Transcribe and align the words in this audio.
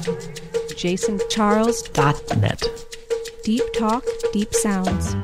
JasonCharles.net. 0.00 2.62
Deep 3.42 3.62
talk, 3.76 4.04
deep 4.32 4.54
sounds. 4.54 5.16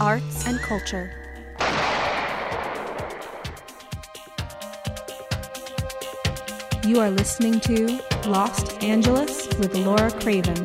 Arts 0.00 0.46
and 0.46 0.58
culture. 0.60 1.12
You 6.86 7.00
are 7.00 7.10
listening 7.10 7.60
to 7.60 8.00
Lost 8.26 8.82
Angeles 8.82 9.46
with 9.58 9.74
Laura 9.74 10.10
Craven 10.10 10.58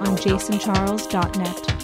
on 0.00 0.16
jasoncharles.net. 0.16 1.77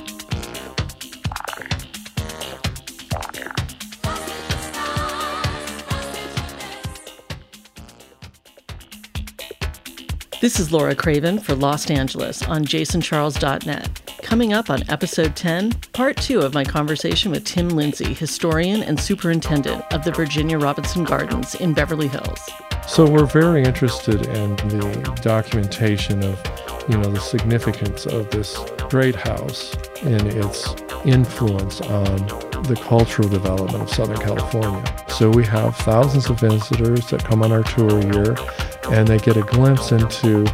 This 10.44 10.60
is 10.60 10.70
Laura 10.70 10.94
Craven 10.94 11.38
for 11.38 11.54
Lost 11.54 11.90
Angeles 11.90 12.42
on 12.42 12.66
jasoncharles.net. 12.66 14.12
Coming 14.20 14.52
up 14.52 14.68
on 14.68 14.86
episode 14.90 15.34
10, 15.36 15.72
part 15.94 16.18
two 16.18 16.40
of 16.40 16.52
my 16.52 16.64
conversation 16.64 17.30
with 17.30 17.46
Tim 17.46 17.70
Lindsay, 17.70 18.12
historian 18.12 18.82
and 18.82 19.00
superintendent 19.00 19.82
of 19.90 20.04
the 20.04 20.12
Virginia 20.12 20.58
Robinson 20.58 21.02
Gardens 21.04 21.54
in 21.54 21.72
Beverly 21.72 22.08
Hills. 22.08 22.38
So 22.86 23.10
we're 23.10 23.24
very 23.24 23.62
interested 23.62 24.26
in 24.26 24.54
the 24.68 25.18
documentation 25.22 26.22
of, 26.22 26.38
you 26.90 26.98
know, 26.98 27.10
the 27.10 27.20
significance 27.20 28.04
of 28.04 28.28
this 28.28 28.54
great 28.90 29.14
house 29.14 29.74
and 30.02 30.26
its 30.26 30.74
influence 31.06 31.80
on 31.80 32.16
the 32.64 32.78
cultural 32.84 33.30
development 33.30 33.82
of 33.82 33.88
Southern 33.88 34.18
California. 34.18 34.84
So 35.08 35.30
we 35.30 35.46
have 35.46 35.74
thousands 35.76 36.28
of 36.28 36.38
visitors 36.38 37.08
that 37.08 37.24
come 37.24 37.42
on 37.42 37.50
our 37.50 37.62
tour 37.62 38.02
here 38.12 38.36
and 38.90 39.08
they 39.08 39.18
get 39.18 39.36
a 39.36 39.42
glimpse 39.42 39.92
into 39.92 40.44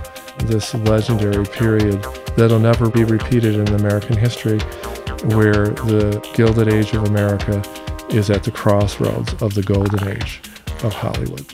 this 0.44 0.74
legendary 0.74 1.44
period 1.44 2.02
that'll 2.36 2.58
never 2.58 2.88
be 2.88 3.05
repeated 3.05 3.56
in 3.56 3.68
American 3.74 4.16
history, 4.16 4.58
where 5.34 5.68
the 5.68 6.27
Gilded 6.34 6.68
Age 6.68 6.92
of 6.94 7.05
America 7.05 7.62
is 8.10 8.30
at 8.30 8.44
the 8.44 8.50
crossroads 8.50 9.34
of 9.42 9.55
the 9.55 9.62
Golden 9.62 10.08
Age 10.08 10.40
of 10.82 10.92
Hollywood. 10.92 11.46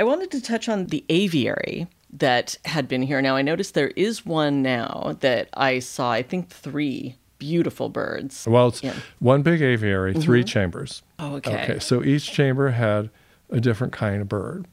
I 0.00 0.04
wanted 0.04 0.30
to 0.30 0.40
touch 0.40 0.68
on 0.68 0.86
the 0.86 1.04
aviary 1.08 1.88
that 2.12 2.56
had 2.64 2.86
been 2.86 3.02
here. 3.02 3.20
Now, 3.20 3.36
I 3.36 3.42
noticed 3.42 3.74
there 3.74 3.88
is 3.88 4.24
one 4.24 4.62
now 4.62 5.16
that 5.20 5.48
I 5.54 5.80
saw, 5.80 6.12
I 6.12 6.22
think 6.22 6.50
three 6.50 7.16
beautiful 7.38 7.88
birds. 7.88 8.46
Well, 8.48 8.68
it's 8.68 8.82
Yeah. 8.82 8.94
one 9.18 9.42
big 9.42 9.60
aviary, 9.62 10.14
3 10.14 10.44
chambers. 10.44 11.02
Oh, 11.18 11.36
okay. 11.36 11.62
Okay, 11.64 11.78
so 11.78 12.02
each 12.02 12.30
chamber 12.32 12.70
had 12.70 13.10
a 13.50 13.60
different 13.60 13.92
kind 13.92 14.20
of 14.22 14.28
bird. 14.28 14.66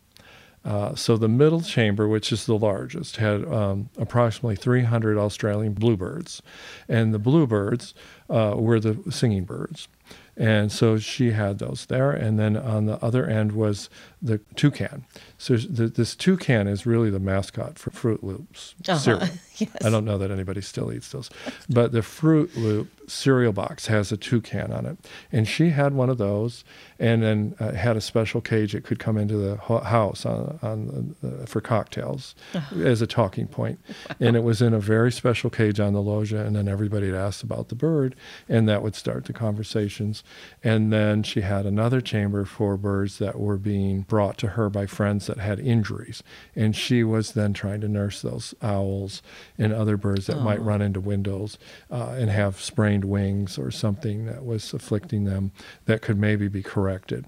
Uh, 0.64 0.96
so 0.96 1.16
the 1.16 1.28
middle 1.28 1.62
chamber, 1.62 2.08
which 2.08 2.32
is 2.32 2.48
the 2.48 2.58
largest, 2.58 3.18
had 3.18 3.46
um, 3.54 3.90
approximately 4.00 4.56
300 4.56 5.16
Australian 5.16 5.74
bluebirds, 5.74 6.42
and 6.90 7.14
the 7.14 7.20
bluebirds 7.20 7.94
uh, 8.32 8.56
were 8.58 8.80
the 8.80 8.98
singing 9.12 9.44
birds. 9.44 9.88
And 10.36 10.72
so 10.72 10.98
she 10.98 11.32
had 11.32 11.60
those 11.60 11.86
there, 11.86 12.10
and 12.12 12.40
then 12.40 12.58
on 12.58 12.88
the 12.88 12.98
other 13.06 13.28
end 13.28 13.52
was 13.52 13.90
the 14.26 14.40
toucan. 14.56 15.06
So 15.38 15.58
th- 15.58 15.94
this 15.94 16.16
toucan 16.16 16.68
is 16.68 16.86
really 16.86 17.10
the 17.10 17.20
mascot 17.20 17.78
for 17.78 17.92
Froot 17.92 18.24
Loops 18.24 18.76
Uh-huh. 18.88 18.98
cereal. 18.98 19.28
Yes. 19.58 19.72
I 19.86 19.90
don't 19.90 20.04
know 20.04 20.18
that 20.18 20.32
anybody 20.32 20.60
still 20.60 20.92
eats 20.92 21.08
those, 21.14 21.30
but 21.70 21.94
the 21.94 22.02
Froot 22.02 22.58
Loop 22.58 22.90
cereal 23.10 23.54
box 23.54 23.88
has 23.88 24.12
a 24.12 24.18
toucan 24.18 24.74
on 24.74 24.86
it, 24.86 24.98
and 25.32 25.48
she 25.48 25.70
had 25.70 25.94
one 25.94 26.10
of 26.10 26.18
those, 26.18 26.66
and 27.00 27.24
then 27.24 27.56
uh, 27.62 27.72
had 27.72 27.96
a 27.96 28.02
special 28.02 28.42
cage 28.42 28.76
it 28.76 28.84
could 28.84 29.00
come 29.00 29.18
into 29.18 29.38
the 29.38 29.56
ho- 29.56 29.80
house 29.80 30.26
on, 30.26 30.60
on 30.62 31.16
uh, 31.24 31.46
for 31.46 31.62
cocktails 31.62 32.36
as 32.84 33.02
a 33.02 33.08
talking 33.08 33.48
point. 33.48 33.80
point, 33.86 33.96
and 34.20 34.36
it 34.36 34.44
was 34.44 34.62
in 34.62 34.74
a 34.74 34.80
very 34.82 35.10
special 35.10 35.50
cage 35.50 35.80
on 35.80 35.94
the 35.94 36.02
loggia, 36.02 36.44
and 36.46 36.54
then 36.54 36.68
everybody 36.68 37.06
would 37.10 37.18
ask 37.18 37.42
about 37.42 37.70
the 37.70 37.76
bird, 37.76 38.14
and 38.50 38.68
that 38.68 38.84
would 38.84 38.94
start 38.96 39.24
the 39.24 39.32
conversations, 39.32 40.22
and 40.66 40.92
then 40.92 41.24
she 41.24 41.40
had 41.40 41.66
another 41.66 42.02
chamber 42.02 42.44
for 42.44 42.76
birds 42.76 43.20
that 43.20 43.40
were 43.40 43.56
being 43.58 44.02
brought 44.16 44.38
to 44.38 44.48
her 44.48 44.70
by 44.70 44.86
friends 44.86 45.28
that 45.28 45.40
had 45.40 45.60
injuries, 45.60 46.24
and 46.56 46.74
she 46.74 47.04
was 47.04 47.34
then 47.34 47.52
trying 47.52 47.82
to 47.82 47.88
nurse 47.90 48.22
those 48.22 48.56
owls 48.62 49.22
and 49.58 49.74
other 49.74 49.98
birds 49.98 50.26
that 50.28 50.40
might 50.40 50.62
run 50.62 50.82
into 50.82 51.02
windows 51.02 51.58
uh, 51.92 52.16
and 52.18 52.30
have 52.30 52.62
sprained 52.62 53.04
wings 53.04 53.58
or 53.58 53.70
something 53.70 54.26
that 54.26 54.46
was 54.46 54.74
afflicting 54.74 55.26
them 55.26 55.52
that 55.84 56.02
could 56.02 56.18
maybe 56.18 56.48
be 56.48 56.64
corrected. 56.64 57.26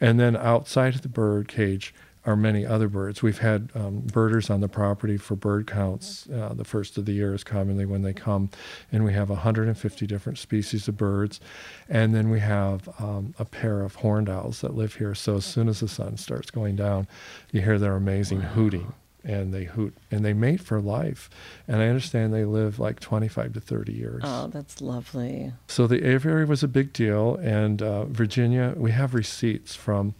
And 0.00 0.18
then 0.18 0.34
outside 0.34 0.94
of 0.94 1.02
the 1.02 1.10
bird 1.10 1.46
cage 1.46 1.92
are 2.26 2.36
many 2.36 2.66
other 2.66 2.88
birds. 2.88 3.22
We've 3.22 3.38
had 3.38 3.70
um, 3.74 4.00
birders 4.00 4.50
on 4.50 4.60
the 4.60 4.68
property 4.68 5.16
for 5.16 5.36
bird 5.36 5.66
counts. 5.66 6.28
Uh, 6.28 6.52
the 6.54 6.64
first 6.64 6.98
of 6.98 7.06
the 7.06 7.12
year 7.12 7.32
is 7.34 7.44
commonly 7.44 7.86
when 7.86 8.02
they 8.02 8.12
come, 8.12 8.50
and 8.92 9.04
we 9.04 9.12
have 9.14 9.30
150 9.30 10.06
different 10.06 10.38
species 10.38 10.86
of 10.86 10.96
birds. 10.96 11.40
And 11.88 12.14
then 12.14 12.30
we 12.30 12.40
have 12.40 12.88
um, 12.98 13.34
a 13.38 13.44
pair 13.44 13.82
of 13.82 13.96
horned 13.96 14.28
owls 14.28 14.60
that 14.60 14.74
live 14.74 14.96
here. 14.96 15.14
So 15.14 15.36
as 15.36 15.44
soon 15.44 15.68
as 15.68 15.80
the 15.80 15.88
sun 15.88 16.18
starts 16.18 16.50
going 16.50 16.76
down, 16.76 17.08
you 17.52 17.62
hear 17.62 17.78
their 17.78 17.96
amazing 17.96 18.40
hooting 18.40 18.92
and 19.24 19.52
they 19.52 19.64
hoot 19.64 19.94
and 20.10 20.24
they 20.24 20.32
mate 20.32 20.60
for 20.60 20.80
life. 20.80 21.28
And 21.68 21.82
I 21.82 21.88
understand 21.88 22.32
they 22.32 22.44
live 22.44 22.78
like 22.78 23.00
25 23.00 23.54
to 23.54 23.60
30 23.60 23.92
years. 23.92 24.22
Oh, 24.24 24.46
that's 24.48 24.80
lovely. 24.80 25.52
So 25.68 25.86
the 25.86 26.06
aviary 26.06 26.44
was 26.44 26.62
a 26.62 26.68
big 26.68 26.92
deal, 26.92 27.36
and 27.36 27.82
uh, 27.82 28.04
Virginia, 28.06 28.74
we 28.76 28.92
have 28.92 29.14
receipts 29.14 29.74
from 29.74 30.14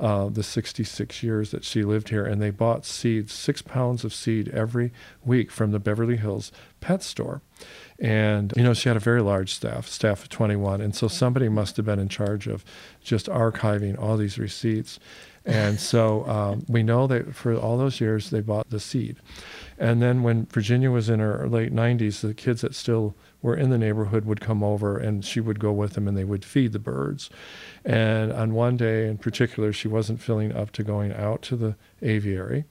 uh, 0.00 0.30
the 0.30 0.42
66 0.42 1.22
years 1.22 1.50
that 1.50 1.64
she 1.64 1.84
lived 1.84 2.08
here, 2.08 2.24
and 2.24 2.40
they 2.40 2.50
bought 2.50 2.86
seeds, 2.86 3.32
six 3.32 3.60
pounds 3.60 4.02
of 4.02 4.14
seed 4.14 4.48
every 4.48 4.92
week 5.24 5.50
from 5.50 5.70
the 5.70 5.78
Beverly 5.78 6.16
Hills 6.16 6.50
pet 6.80 7.02
store. 7.02 7.42
And, 8.00 8.52
you 8.56 8.62
know, 8.62 8.72
she 8.72 8.88
had 8.88 8.96
a 8.96 9.00
very 9.00 9.20
large 9.20 9.52
staff, 9.52 9.86
staff 9.86 10.22
of 10.22 10.30
21. 10.30 10.80
And 10.80 10.94
so 10.94 11.06
somebody 11.06 11.50
must 11.50 11.76
have 11.76 11.84
been 11.84 11.98
in 11.98 12.08
charge 12.08 12.46
of 12.46 12.64
just 13.02 13.26
archiving 13.26 14.00
all 14.00 14.16
these 14.16 14.38
receipts. 14.38 14.98
And 15.44 15.78
so 15.92 16.26
um, 16.26 16.64
we 16.66 16.82
know 16.82 17.06
that 17.06 17.34
for 17.34 17.54
all 17.54 17.76
those 17.76 18.00
years 18.00 18.30
they 18.30 18.40
bought 18.40 18.70
the 18.70 18.80
seed. 18.80 19.16
And 19.78 20.00
then 20.00 20.22
when 20.22 20.46
Virginia 20.46 20.90
was 20.90 21.10
in 21.10 21.20
her 21.20 21.46
late 21.46 21.74
90s, 21.74 22.20
the 22.20 22.34
kids 22.34 22.62
that 22.62 22.74
still 22.74 23.14
were 23.42 23.56
in 23.56 23.70
the 23.70 23.78
neighborhood 23.78 24.24
would 24.24 24.40
come 24.40 24.62
over 24.62 24.98
and 24.98 25.24
she 25.24 25.40
would 25.40 25.58
go 25.58 25.72
with 25.72 25.94
them 25.94 26.08
and 26.08 26.16
they 26.16 26.24
would 26.24 26.44
feed 26.44 26.72
the 26.72 26.78
birds. 26.78 27.30
And 27.84 28.32
on 28.32 28.54
one 28.54 28.76
day 28.76 29.08
in 29.08 29.18
particular, 29.18 29.72
she 29.72 29.88
wasn't 29.88 30.22
feeling 30.22 30.52
up 30.52 30.72
to 30.72 30.82
going 30.82 31.12
out 31.12 31.42
to 31.42 31.56
the 31.56 31.76
aviary. 32.02 32.64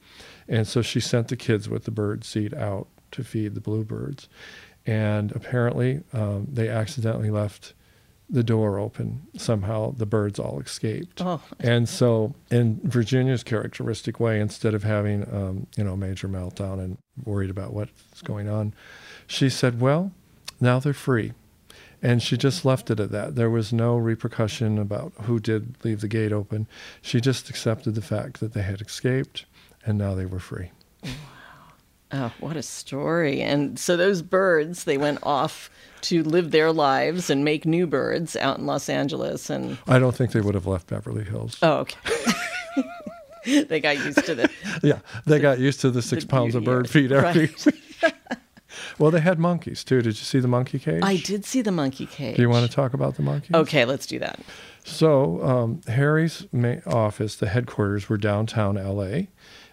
And 0.48 0.66
so 0.66 0.82
she 0.82 1.00
sent 1.00 1.28
the 1.28 1.36
kids 1.36 1.68
with 1.68 1.84
the 1.84 1.90
bird 1.90 2.24
seed 2.24 2.54
out 2.54 2.88
to 3.12 3.24
feed 3.24 3.54
the 3.54 3.60
bluebirds. 3.60 4.28
And 4.86 5.32
apparently, 5.32 6.02
um, 6.12 6.48
they 6.50 6.68
accidentally 6.68 7.30
left 7.30 7.74
the 8.28 8.42
door 8.42 8.78
open. 8.78 9.26
Somehow 9.36 9.92
the 9.96 10.06
birds 10.06 10.38
all 10.38 10.60
escaped. 10.60 11.20
Oh. 11.20 11.42
And 11.58 11.88
so, 11.88 12.34
in 12.50 12.80
Virginia's 12.84 13.42
characteristic 13.42 14.20
way, 14.20 14.40
instead 14.40 14.72
of 14.72 14.84
having, 14.84 15.22
um, 15.34 15.66
you 15.76 15.84
know, 15.84 15.94
a 15.94 15.96
major 15.96 16.28
meltdown 16.28 16.78
and 16.78 16.98
worried 17.24 17.50
about 17.50 17.72
what's 17.72 18.22
going 18.22 18.48
on, 18.48 18.72
she 19.26 19.50
said, 19.50 19.80
well, 19.80 20.12
now 20.60 20.78
they're 20.78 20.92
free. 20.92 21.32
And 22.02 22.22
she 22.22 22.38
just 22.38 22.64
left 22.64 22.90
it 22.90 22.98
at 22.98 23.10
that. 23.10 23.34
There 23.34 23.50
was 23.50 23.72
no 23.72 23.96
repercussion 23.96 24.78
about 24.78 25.12
who 25.22 25.38
did 25.38 25.76
leave 25.84 26.00
the 26.00 26.08
gate 26.08 26.32
open. 26.32 26.66
She 27.02 27.20
just 27.20 27.50
accepted 27.50 27.94
the 27.94 28.00
fact 28.00 28.40
that 28.40 28.54
they 28.54 28.62
had 28.62 28.80
escaped 28.80 29.44
and 29.84 29.98
now 29.98 30.14
they 30.14 30.24
were 30.24 30.38
free. 30.38 30.70
Oh, 32.12 32.32
what 32.40 32.56
a 32.56 32.62
story. 32.62 33.40
And 33.40 33.78
so 33.78 33.96
those 33.96 34.22
birds, 34.22 34.84
they 34.84 34.98
went 34.98 35.20
off 35.22 35.70
to 36.02 36.22
live 36.22 36.50
their 36.50 36.72
lives 36.72 37.30
and 37.30 37.44
make 37.44 37.64
new 37.64 37.86
birds 37.86 38.36
out 38.36 38.58
in 38.58 38.66
Los 38.66 38.88
Angeles. 38.88 39.50
And 39.50 39.78
I 39.86 39.98
don't 39.98 40.14
think 40.14 40.32
they 40.32 40.40
would 40.40 40.54
have 40.54 40.66
left 40.66 40.88
Beverly 40.88 41.24
Hills. 41.24 41.56
oh, 41.62 41.86
okay. 41.86 41.98
they 43.64 43.80
got 43.80 43.96
used 43.96 44.24
to 44.24 44.34
the. 44.34 44.50
Yeah, 44.82 45.00
they 45.26 45.38
got 45.38 45.58
used 45.58 45.80
to 45.80 45.90
the 45.90 46.02
six 46.02 46.24
pounds 46.24 46.54
of 46.54 46.64
bird 46.64 46.88
feed 46.88 47.12
every 47.12 47.46
right. 47.46 47.66
week. 47.66 48.12
well, 48.98 49.10
they 49.10 49.20
had 49.20 49.38
monkeys 49.38 49.84
too. 49.84 50.00
Did 50.00 50.18
you 50.18 50.24
see 50.24 50.40
the 50.40 50.48
monkey 50.48 50.78
cage? 50.78 51.02
I 51.02 51.18
did 51.18 51.44
see 51.44 51.60
the 51.60 51.72
monkey 51.72 52.06
cage. 52.06 52.36
Do 52.36 52.42
you 52.42 52.48
want 52.48 52.68
to 52.68 52.74
talk 52.74 52.94
about 52.94 53.16
the 53.16 53.22
monkeys? 53.22 53.54
Okay, 53.54 53.84
let's 53.84 54.06
do 54.06 54.18
that. 54.20 54.40
So 54.84 55.42
um, 55.42 55.80
Harry's 55.86 56.46
office, 56.86 57.36
the 57.36 57.48
headquarters, 57.48 58.08
were 58.08 58.16
downtown 58.16 58.76
L.A., 58.76 59.28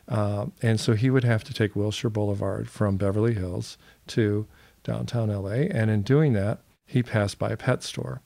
uh, 0.08 0.48
and 0.62 0.80
so 0.80 0.94
he 0.94 1.10
would 1.10 1.26
have 1.26 1.44
to 1.44 1.54
take 1.54 1.76
Wilshire 1.76 2.10
Boulevard 2.10 2.70
from 2.70 2.96
Beverly 2.96 3.34
Hills 3.34 3.78
to 4.08 4.48
downtown 4.84 5.30
L.A. 5.30 5.68
And 5.70 5.92
in 5.92 6.02
doing 6.02 6.32
that, 6.34 6.60
he 6.86 7.04
passed 7.04 7.38
by 7.38 7.50
a 7.50 7.58
pet 7.58 7.84
store, 7.84 8.22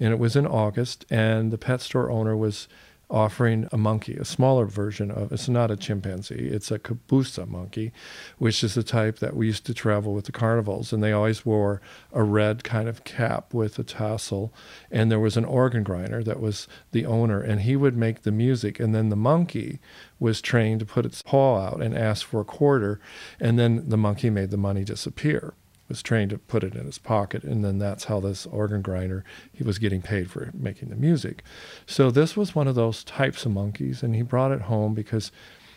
and 0.00 0.12
it 0.12 0.18
was 0.18 0.34
in 0.34 0.46
August, 0.46 1.06
and 1.08 1.52
the 1.52 1.58
pet 1.58 1.80
store 1.80 2.10
owner 2.10 2.36
was 2.36 2.66
offering 3.10 3.68
a 3.72 3.76
monkey, 3.76 4.14
a 4.14 4.24
smaller 4.24 4.66
version 4.66 5.10
of 5.10 5.32
it's 5.32 5.48
not 5.48 5.70
a 5.70 5.76
chimpanzee, 5.76 6.48
it's 6.48 6.70
a 6.70 6.78
capuchin 6.78 7.50
monkey, 7.50 7.92
which 8.38 8.62
is 8.62 8.74
the 8.74 8.82
type 8.82 9.18
that 9.18 9.34
we 9.34 9.46
used 9.46 9.66
to 9.66 9.74
travel 9.74 10.14
with 10.14 10.26
the 10.26 10.32
carnivals. 10.32 10.92
And 10.92 11.02
they 11.02 11.12
always 11.12 11.44
wore 11.44 11.80
a 12.12 12.22
red 12.22 12.62
kind 12.64 12.88
of 12.88 13.04
cap 13.04 13.52
with 13.52 13.78
a 13.78 13.84
tassel. 13.84 14.52
And 14.90 15.10
there 15.10 15.20
was 15.20 15.36
an 15.36 15.44
organ 15.44 15.82
grinder 15.82 16.22
that 16.24 16.40
was 16.40 16.68
the 16.92 17.04
owner, 17.06 17.40
and 17.40 17.62
he 17.62 17.76
would 17.76 17.96
make 17.96 18.22
the 18.22 18.32
music. 18.32 18.78
And 18.78 18.94
then 18.94 19.08
the 19.08 19.16
monkey 19.16 19.80
was 20.18 20.40
trained 20.40 20.80
to 20.80 20.86
put 20.86 21.06
its 21.06 21.22
paw 21.22 21.58
out 21.58 21.82
and 21.82 21.96
ask 21.96 22.26
for 22.26 22.40
a 22.40 22.44
quarter, 22.44 23.00
and 23.40 23.58
then 23.58 23.88
the 23.88 23.96
monkey 23.96 24.30
made 24.30 24.50
the 24.50 24.56
money 24.56 24.84
disappear 24.84 25.54
was 25.90 26.02
trained 26.02 26.30
to 26.30 26.38
put 26.38 26.64
it 26.64 26.74
in 26.74 26.86
his 26.86 26.96
pocket, 26.96 27.44
and 27.44 27.62
then 27.62 27.78
that's 27.78 28.04
how 28.04 28.20
this 28.20 28.46
organ 28.46 28.80
grinder 28.80 29.24
he 29.52 29.62
was 29.62 29.78
getting 29.78 30.00
paid 30.00 30.30
for 30.30 30.50
making 30.54 30.88
the 30.88 30.96
music. 30.96 31.42
So 31.84 32.10
this 32.10 32.36
was 32.36 32.54
one 32.54 32.68
of 32.68 32.76
those 32.76 33.04
types 33.04 33.44
of 33.44 33.52
monkeys, 33.52 34.02
and 34.02 34.14
he 34.14 34.22
brought 34.22 34.52
it 34.52 34.62
home 34.62 34.94
because 34.94 35.30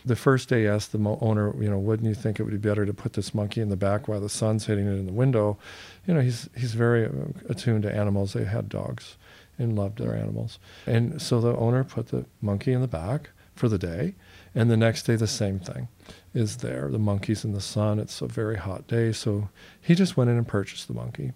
the 0.06 0.16
first 0.16 0.48
day 0.48 0.66
asked 0.66 0.92
the 0.92 1.18
owner, 1.20 1.54
you 1.62 1.68
know, 1.68 1.78
wouldn't 1.78 2.08
you 2.08 2.14
think 2.14 2.38
it 2.38 2.44
would 2.44 2.52
be 2.52 2.68
better 2.68 2.86
to 2.86 2.94
put 2.94 3.14
this 3.14 3.34
monkey 3.34 3.60
in 3.60 3.70
the 3.70 3.76
back 3.76 4.06
while 4.06 4.20
the 4.20 4.28
sun's 4.28 4.66
hitting 4.66 4.86
it 4.86 4.98
in 4.98 5.06
the 5.06 5.12
window? 5.12 5.58
You 6.06 6.14
know, 6.14 6.20
he's 6.20 6.48
he's 6.56 6.74
very 6.74 7.06
uh, 7.06 7.10
attuned 7.48 7.82
to 7.82 7.94
animals. 7.94 8.32
They 8.32 8.44
had 8.44 8.68
dogs 8.68 9.16
and 9.58 9.76
loved 9.76 9.98
their 9.98 10.14
animals, 10.14 10.58
and 10.86 11.20
so 11.20 11.40
the 11.40 11.56
owner 11.56 11.84
put 11.84 12.08
the 12.08 12.24
monkey 12.40 12.72
in 12.72 12.80
the 12.80 12.88
back 12.88 13.30
for 13.54 13.68
the 13.68 13.78
day, 13.78 14.14
and 14.54 14.70
the 14.70 14.76
next 14.76 15.02
day 15.04 15.16
the 15.16 15.26
same 15.26 15.58
thing 15.58 15.88
is 16.32 16.58
there. 16.58 16.88
The 16.90 16.98
monkey's 16.98 17.44
in 17.44 17.52
the 17.52 17.60
sun. 17.60 17.98
It's 17.98 18.20
a 18.20 18.26
very 18.26 18.56
hot 18.56 18.86
day. 18.86 19.12
So 19.12 19.48
he 19.80 19.94
just 19.94 20.16
went 20.16 20.30
in 20.30 20.36
and 20.36 20.46
purchased 20.46 20.88
the 20.88 20.94
monkey, 20.94 21.32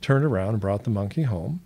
turned 0.00 0.24
around 0.24 0.50
and 0.50 0.60
brought 0.60 0.84
the 0.84 0.90
monkey 0.90 1.22
home. 1.22 1.60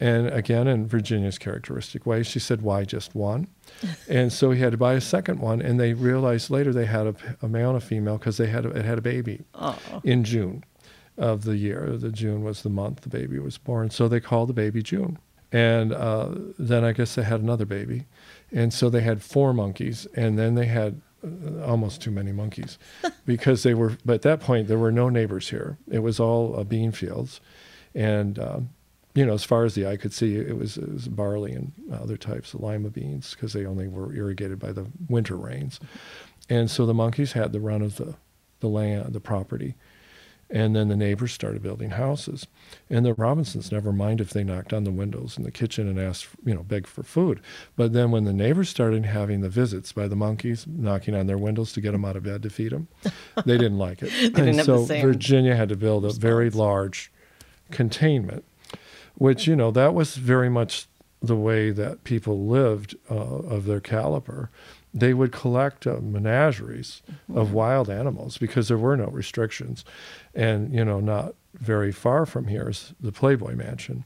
And 0.00 0.26
again, 0.28 0.66
in 0.66 0.86
Virginia's 0.88 1.38
characteristic 1.38 2.04
way, 2.04 2.22
she 2.24 2.38
said, 2.40 2.62
Why 2.62 2.84
just 2.84 3.14
one? 3.14 3.46
and 4.08 4.32
so 4.32 4.50
he 4.50 4.60
had 4.60 4.72
to 4.72 4.76
buy 4.78 4.94
a 4.94 5.00
second 5.00 5.38
one. 5.38 5.62
And 5.62 5.78
they 5.78 5.94
realized 5.94 6.50
later 6.50 6.72
they 6.72 6.86
had 6.86 7.06
a, 7.06 7.14
a 7.42 7.48
male 7.48 7.68
and 7.70 7.78
a 7.78 7.80
female 7.80 8.18
because 8.18 8.36
they 8.36 8.48
had 8.48 8.66
a, 8.66 8.70
it 8.70 8.84
had 8.84 8.98
a 8.98 9.02
baby 9.02 9.44
Oh. 9.54 9.78
in 10.02 10.24
June 10.24 10.64
of 11.16 11.44
the 11.44 11.56
year. 11.56 11.96
The 11.96 12.10
June 12.10 12.42
was 12.42 12.62
the 12.62 12.70
month 12.70 13.02
the 13.02 13.08
baby 13.08 13.38
was 13.38 13.56
born. 13.56 13.90
So 13.90 14.08
they 14.08 14.18
called 14.20 14.48
the 14.48 14.52
baby 14.54 14.82
June. 14.82 15.18
And 15.54 15.92
uh, 15.92 16.30
then 16.58 16.84
I 16.84 16.90
guess 16.90 17.14
they 17.14 17.22
had 17.22 17.40
another 17.40 17.64
baby. 17.64 18.06
And 18.50 18.74
so 18.74 18.90
they 18.90 19.02
had 19.02 19.22
four 19.22 19.54
monkeys. 19.54 20.04
And 20.16 20.36
then 20.36 20.56
they 20.56 20.66
had 20.66 21.00
uh, 21.24 21.62
almost 21.64 22.02
too 22.02 22.10
many 22.10 22.32
monkeys 22.32 22.76
because 23.24 23.62
they 23.62 23.72
were, 23.72 23.96
but 24.04 24.14
at 24.14 24.22
that 24.22 24.40
point, 24.40 24.66
there 24.66 24.80
were 24.80 24.90
no 24.90 25.08
neighbors 25.08 25.50
here. 25.50 25.78
It 25.88 26.00
was 26.00 26.18
all 26.18 26.58
uh, 26.58 26.64
bean 26.64 26.90
fields. 26.90 27.40
And, 27.94 28.36
um, 28.40 28.70
you 29.14 29.24
know, 29.24 29.32
as 29.32 29.44
far 29.44 29.64
as 29.64 29.76
the 29.76 29.86
eye 29.86 29.96
could 29.96 30.12
see, 30.12 30.34
it 30.34 30.58
was, 30.58 30.76
it 30.76 30.92
was 30.92 31.06
barley 31.06 31.52
and 31.52 31.70
other 31.92 32.16
types 32.16 32.52
of 32.52 32.60
lima 32.60 32.90
beans 32.90 33.30
because 33.30 33.52
they 33.52 33.64
only 33.64 33.86
were 33.86 34.12
irrigated 34.12 34.58
by 34.58 34.72
the 34.72 34.88
winter 35.08 35.36
rains. 35.36 35.78
And 36.50 36.68
so 36.68 36.84
the 36.84 36.94
monkeys 36.94 37.30
had 37.30 37.52
the 37.52 37.60
run 37.60 37.80
of 37.80 37.94
the, 37.94 38.16
the 38.58 38.68
land, 38.68 39.12
the 39.12 39.20
property. 39.20 39.76
And 40.50 40.76
then 40.76 40.88
the 40.88 40.96
neighbors 40.96 41.32
started 41.32 41.62
building 41.62 41.90
houses. 41.90 42.46
And 42.90 43.04
the 43.04 43.14
Robinsons 43.14 43.72
never 43.72 43.92
mind 43.92 44.20
if 44.20 44.30
they 44.30 44.44
knocked 44.44 44.72
on 44.72 44.84
the 44.84 44.90
windows 44.90 45.36
in 45.36 45.42
the 45.42 45.50
kitchen 45.50 45.88
and 45.88 45.98
asked, 45.98 46.28
you 46.44 46.54
know, 46.54 46.62
begged 46.62 46.86
for 46.86 47.02
food. 47.02 47.40
But 47.76 47.92
then 47.92 48.10
when 48.10 48.24
the 48.24 48.32
neighbors 48.32 48.68
started 48.68 49.06
having 49.06 49.40
the 49.40 49.48
visits 49.48 49.92
by 49.92 50.06
the 50.06 50.16
monkeys 50.16 50.66
knocking 50.66 51.14
on 51.14 51.26
their 51.26 51.38
windows 51.38 51.72
to 51.72 51.80
get 51.80 51.92
them 51.92 52.04
out 52.04 52.16
of 52.16 52.24
bed 52.24 52.42
to 52.42 52.50
feed 52.50 52.72
them, 52.72 52.88
they 53.44 53.58
didn't 53.58 53.78
like 53.78 54.02
it. 54.02 54.10
didn't 54.34 54.48
and 54.48 54.64
so 54.64 54.84
Virginia 54.84 55.56
had 55.56 55.68
to 55.70 55.76
build 55.76 56.04
a 56.04 56.12
very 56.12 56.50
large 56.50 57.10
containment, 57.70 58.44
which, 59.14 59.46
you 59.46 59.56
know, 59.56 59.70
that 59.70 59.94
was 59.94 60.16
very 60.16 60.48
much 60.48 60.86
the 61.22 61.36
way 61.36 61.70
that 61.70 62.04
people 62.04 62.46
lived 62.46 62.94
uh, 63.10 63.14
of 63.14 63.64
their 63.64 63.80
caliber 63.80 64.50
they 64.94 65.12
would 65.12 65.32
collect 65.32 65.86
uh, 65.86 65.96
menageries 66.00 67.02
of 67.34 67.52
wild 67.52 67.90
animals 67.90 68.38
because 68.38 68.68
there 68.68 68.78
were 68.78 68.96
no 68.96 69.06
restrictions. 69.06 69.84
And, 70.34 70.72
you 70.72 70.84
know, 70.84 71.00
not 71.00 71.34
very 71.54 71.92
far 71.92 72.24
from 72.26 72.46
here 72.46 72.68
is 72.70 72.94
the 73.00 73.12
Playboy 73.12 73.56
Mansion. 73.56 74.04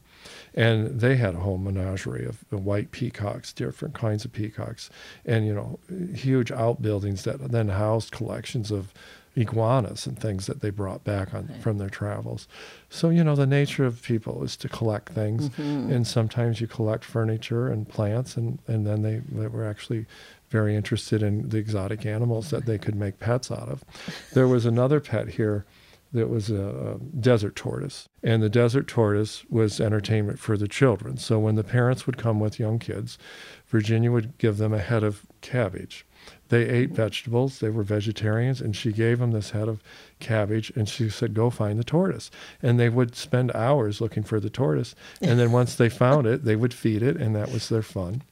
And 0.55 1.01
they 1.01 1.17
had 1.17 1.35
a 1.35 1.41
whole 1.41 1.59
menagerie 1.59 2.27
of 2.27 2.43
white 2.51 2.91
peacocks, 2.91 3.53
different 3.53 3.95
kinds 3.95 4.25
of 4.25 4.33
peacocks, 4.33 4.91
and, 5.27 5.47
you 5.47 5.55
know, 5.55 5.79
huge 6.15 6.51
outbuildings 6.51 7.25
that 7.25 7.53
then 7.53 7.69
housed 7.69 8.11
collections 8.11 8.71
of 8.71 8.93
iguanas 9.37 10.05
and 10.07 10.19
things 10.19 10.47
that 10.47 10.61
they 10.61 10.71
brought 10.71 11.05
back 11.05 11.33
on 11.33 11.49
from 11.61 11.79
their 11.79 11.91
travels. 11.91 12.49
So, 12.91 13.11
you 13.11 13.23
know, 13.23 13.37
the 13.37 13.47
nature 13.47 13.85
of 13.85 14.03
people 14.03 14.43
is 14.43 14.57
to 14.57 14.69
collect 14.69 15.11
things. 15.11 15.51
And 15.93 16.07
sometimes 16.07 16.61
you 16.61 16.67
collect 16.67 17.05
furniture 17.05 17.69
and 17.69 17.89
plants, 17.89 18.37
and, 18.37 18.59
and 18.67 18.87
then 18.87 19.03
they, 19.03 19.21
they 19.31 19.47
were 19.47 19.65
actually 19.65 20.07
very 20.51 20.75
interested 20.75 21.23
in 21.23 21.49
the 21.49 21.59
exotic 21.59 22.07
animals 22.07 22.51
that 22.51 22.67
they 22.67 22.79
could 22.79 22.95
make 22.95 23.19
pets 23.19 23.51
out 23.51 23.69
of. 23.69 23.85
There 24.33 24.49
was 24.49 24.67
another 24.67 25.01
pet 25.01 25.29
here 25.29 25.67
that 26.13 26.29
was 26.29 26.51
a, 26.51 26.97
a, 26.97 26.99
desert 27.21 27.55
tortoise, 27.55 28.09
and 28.23 28.43
the 28.43 28.49
desert 28.49 28.89
tortoise 28.89 29.45
was 29.51 29.81
entertainment 29.81 30.39
for 30.39 30.57
the 30.57 30.69
children. 30.69 31.19
So 31.19 31.39
when 31.39 31.55
the 31.55 31.65
parents 31.65 32.07
would 32.07 32.17
come 32.17 32.41
with 32.41 32.59
young 32.59 32.79
kids, 32.79 33.19
Virginia 33.67 34.11
would 34.11 34.39
give 34.39 34.57
them 34.57 34.73
a 34.73 34.79
head 34.79 35.05
of 35.05 35.27
cabbage. 35.43 36.07
They 36.49 36.67
ate 36.67 36.91
vegetables, 36.91 37.61
they 37.61 37.69
were 37.69 37.83
vegetarians, 37.83 38.61
and 38.61 38.75
she 38.75 38.91
gave 38.91 39.19
them 39.19 39.33
this 39.33 39.51
head 39.51 39.69
of 39.69 39.83
cabbage 40.19 40.73
and 40.75 40.89
she 40.89 41.11
said, 41.11 41.35
Go 41.35 41.51
find 41.51 41.79
the 41.79 41.85
tortoise. 41.85 42.31
And 42.63 42.81
they 42.81 42.89
would 42.89 43.15
spend 43.15 43.55
hours 43.55 44.01
looking 44.01 44.23
for 44.23 44.41
the 44.41 44.51
tortoise. 44.51 44.95
And 45.21 45.39
then 45.39 45.53
once 45.53 45.75
they 45.75 45.89
found 45.89 46.27
it, 46.27 46.45
they 46.45 46.57
would 46.57 46.75
feed 46.75 47.03
it, 47.03 47.17
and 47.17 47.37
that 47.37 47.53
was 47.53 47.69
their 47.69 47.83
fun. 47.83 48.23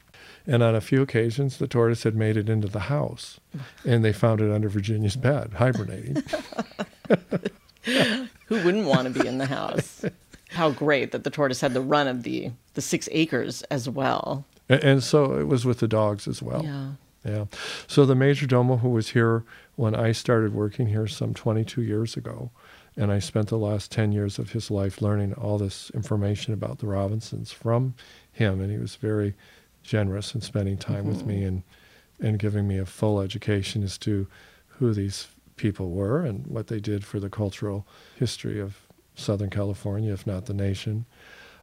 And 0.47 0.63
on 0.63 0.75
a 0.75 0.81
few 0.81 1.03
occasions, 1.03 1.59
the 1.59 1.67
tortoise 1.67 2.05
had 2.05 2.15
made 2.15 2.37
it 2.37 2.49
into 2.49 2.69
the 2.69 2.81
house, 2.81 3.41
and 3.85 4.05
they 4.05 4.13
found 4.13 4.41
it 4.41 4.53
under 4.53 4.69
Virginia's 4.69 5.17
bed, 5.17 5.55
hibernating. 5.55 6.23
Who 8.47 8.63
wouldn't 8.63 8.87
want 8.87 9.13
to 9.13 9.21
be 9.23 9.27
in 9.27 9.39
the 9.39 9.47
house? 9.47 10.05
How 10.51 10.71
great 10.71 11.11
that 11.13 11.25
the 11.25 11.31
tortoise 11.31 11.61
had 11.61 11.75
the 11.75 11.81
run 11.81 12.07
of 12.07 12.23
the 12.23 12.53
the 12.75 12.83
six 12.83 13.09
acres 13.11 13.63
as 13.63 13.89
well. 13.89 14.45
And, 14.69 14.85
and 14.85 15.03
so 15.03 15.37
it 15.37 15.49
was 15.49 15.65
with 15.65 15.81
the 15.81 15.89
dogs 15.89 16.29
as 16.29 16.41
well. 16.41 16.63
Yeah. 16.63 16.91
Yeah. 17.25 17.47
So 17.89 18.07
the 18.07 18.15
major 18.15 18.47
domo 18.47 18.77
who 18.77 18.91
was 18.91 19.11
here 19.11 19.43
when 19.75 19.97
I 19.97 20.13
started 20.13 20.55
working 20.55 20.87
here 20.87 21.09
some 21.09 21.35
22 21.35 21.83
years 21.83 22.17
ago, 22.17 22.51
and 22.97 23.11
I 23.11 23.19
spent 23.19 23.49
the 23.49 23.59
last 23.59 23.91
10 23.91 24.13
years 24.13 24.39
of 24.39 24.53
his 24.53 24.71
life 24.71 25.03
learning 25.03 25.35
all 25.35 25.59
this 25.59 25.91
information 25.91 26.55
about 26.55 26.79
the 26.79 26.87
Robinsons 26.87 27.51
from 27.51 27.95
him, 28.31 28.61
and 28.61 28.71
he 28.71 28.79
was 28.79 28.95
very 28.95 29.35
generous 29.87 30.35
in 30.35 30.41
spending 30.41 30.77
time 30.77 31.05
mm-hmm. 31.05 31.09
with 31.09 31.25
me 31.25 31.45
and 31.45 31.63
and 32.19 32.39
giving 32.39 32.67
me 32.67 32.79
a 32.79 32.87
full 32.87 33.21
education 33.21 33.83
as 33.83 33.99
to 33.99 34.27
who 34.69 34.95
these 34.95 35.29
people 35.57 35.91
were 35.91 36.25
and 36.25 36.47
what 36.47 36.69
they 36.69 36.81
did 36.81 37.05
for 37.05 37.21
the 37.21 37.29
cultural 37.29 37.87
history 38.19 38.59
of 38.59 38.79
Southern 39.15 39.51
California, 39.51 40.13
if 40.13 40.27
not 40.27 40.47
the 40.47 40.55
nation. 40.55 41.05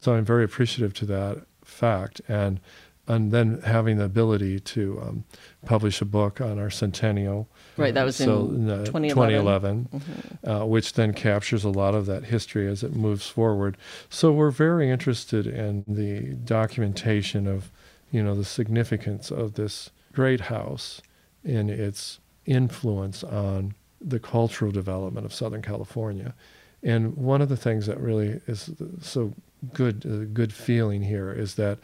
So 0.00 0.14
I'm 0.14 0.24
very 0.24 0.44
appreciative 0.44 0.92
to 0.94 1.06
that 1.06 1.46
fact, 1.64 2.20
and 2.28 2.60
and 3.06 3.32
then 3.32 3.60
having 3.60 3.98
the 3.98 4.04
ability 4.04 4.58
to 4.58 4.98
um, 5.02 5.24
publish 5.66 6.00
a 6.00 6.06
book 6.06 6.40
on 6.40 6.58
our 6.58 6.70
centennial. 6.70 7.48
Right, 7.76 7.92
that 7.92 8.04
was 8.04 8.16
so 8.16 8.46
in, 8.46 8.70
uh, 8.70 8.86
2011, 8.86 9.08
2011 9.10 9.88
mm-hmm. 9.92 10.50
uh, 10.50 10.64
which 10.64 10.94
then 10.94 11.12
captures 11.12 11.64
a 11.64 11.68
lot 11.68 11.94
of 11.94 12.06
that 12.06 12.24
history 12.24 12.66
as 12.66 12.82
it 12.82 12.94
moves 12.94 13.28
forward. 13.28 13.76
So 14.08 14.32
we're 14.32 14.50
very 14.50 14.90
interested 14.90 15.46
in 15.46 15.84
the 15.86 16.34
documentation 16.44 17.46
of, 17.46 17.70
you 18.14 18.22
know, 18.22 18.36
the 18.36 18.44
significance 18.44 19.32
of 19.32 19.54
this 19.54 19.90
great 20.12 20.42
house 20.42 21.02
in 21.42 21.68
its 21.68 22.20
influence 22.46 23.24
on 23.24 23.74
the 24.00 24.20
cultural 24.20 24.70
development 24.70 25.26
of 25.26 25.34
Southern 25.34 25.62
California. 25.62 26.32
And 26.80 27.16
one 27.16 27.42
of 27.42 27.48
the 27.48 27.56
things 27.56 27.86
that 27.86 27.98
really 27.98 28.40
is 28.46 28.70
so 29.00 29.32
good, 29.72 30.06
uh, 30.06 30.32
good 30.32 30.52
feeling 30.52 31.02
here 31.02 31.32
is 31.32 31.56
that 31.56 31.78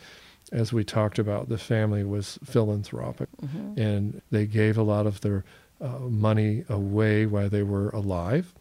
as 0.53 0.73
we 0.73 0.85
talked 0.85 1.19
about, 1.19 1.49
the 1.49 1.59
family 1.59 2.05
was 2.05 2.39
philanthropic 2.45 3.29
mm-hmm. 3.43 3.81
and 3.81 4.23
they 4.31 4.47
gave 4.47 4.79
a 4.79 4.85
lot 4.85 5.07
of 5.07 5.23
their 5.23 5.45
uh, 5.81 5.99
money 5.99 6.65
away 6.69 7.27
while 7.27 7.49
they 7.49 7.65
were 7.65 7.89
alive. 7.91 8.55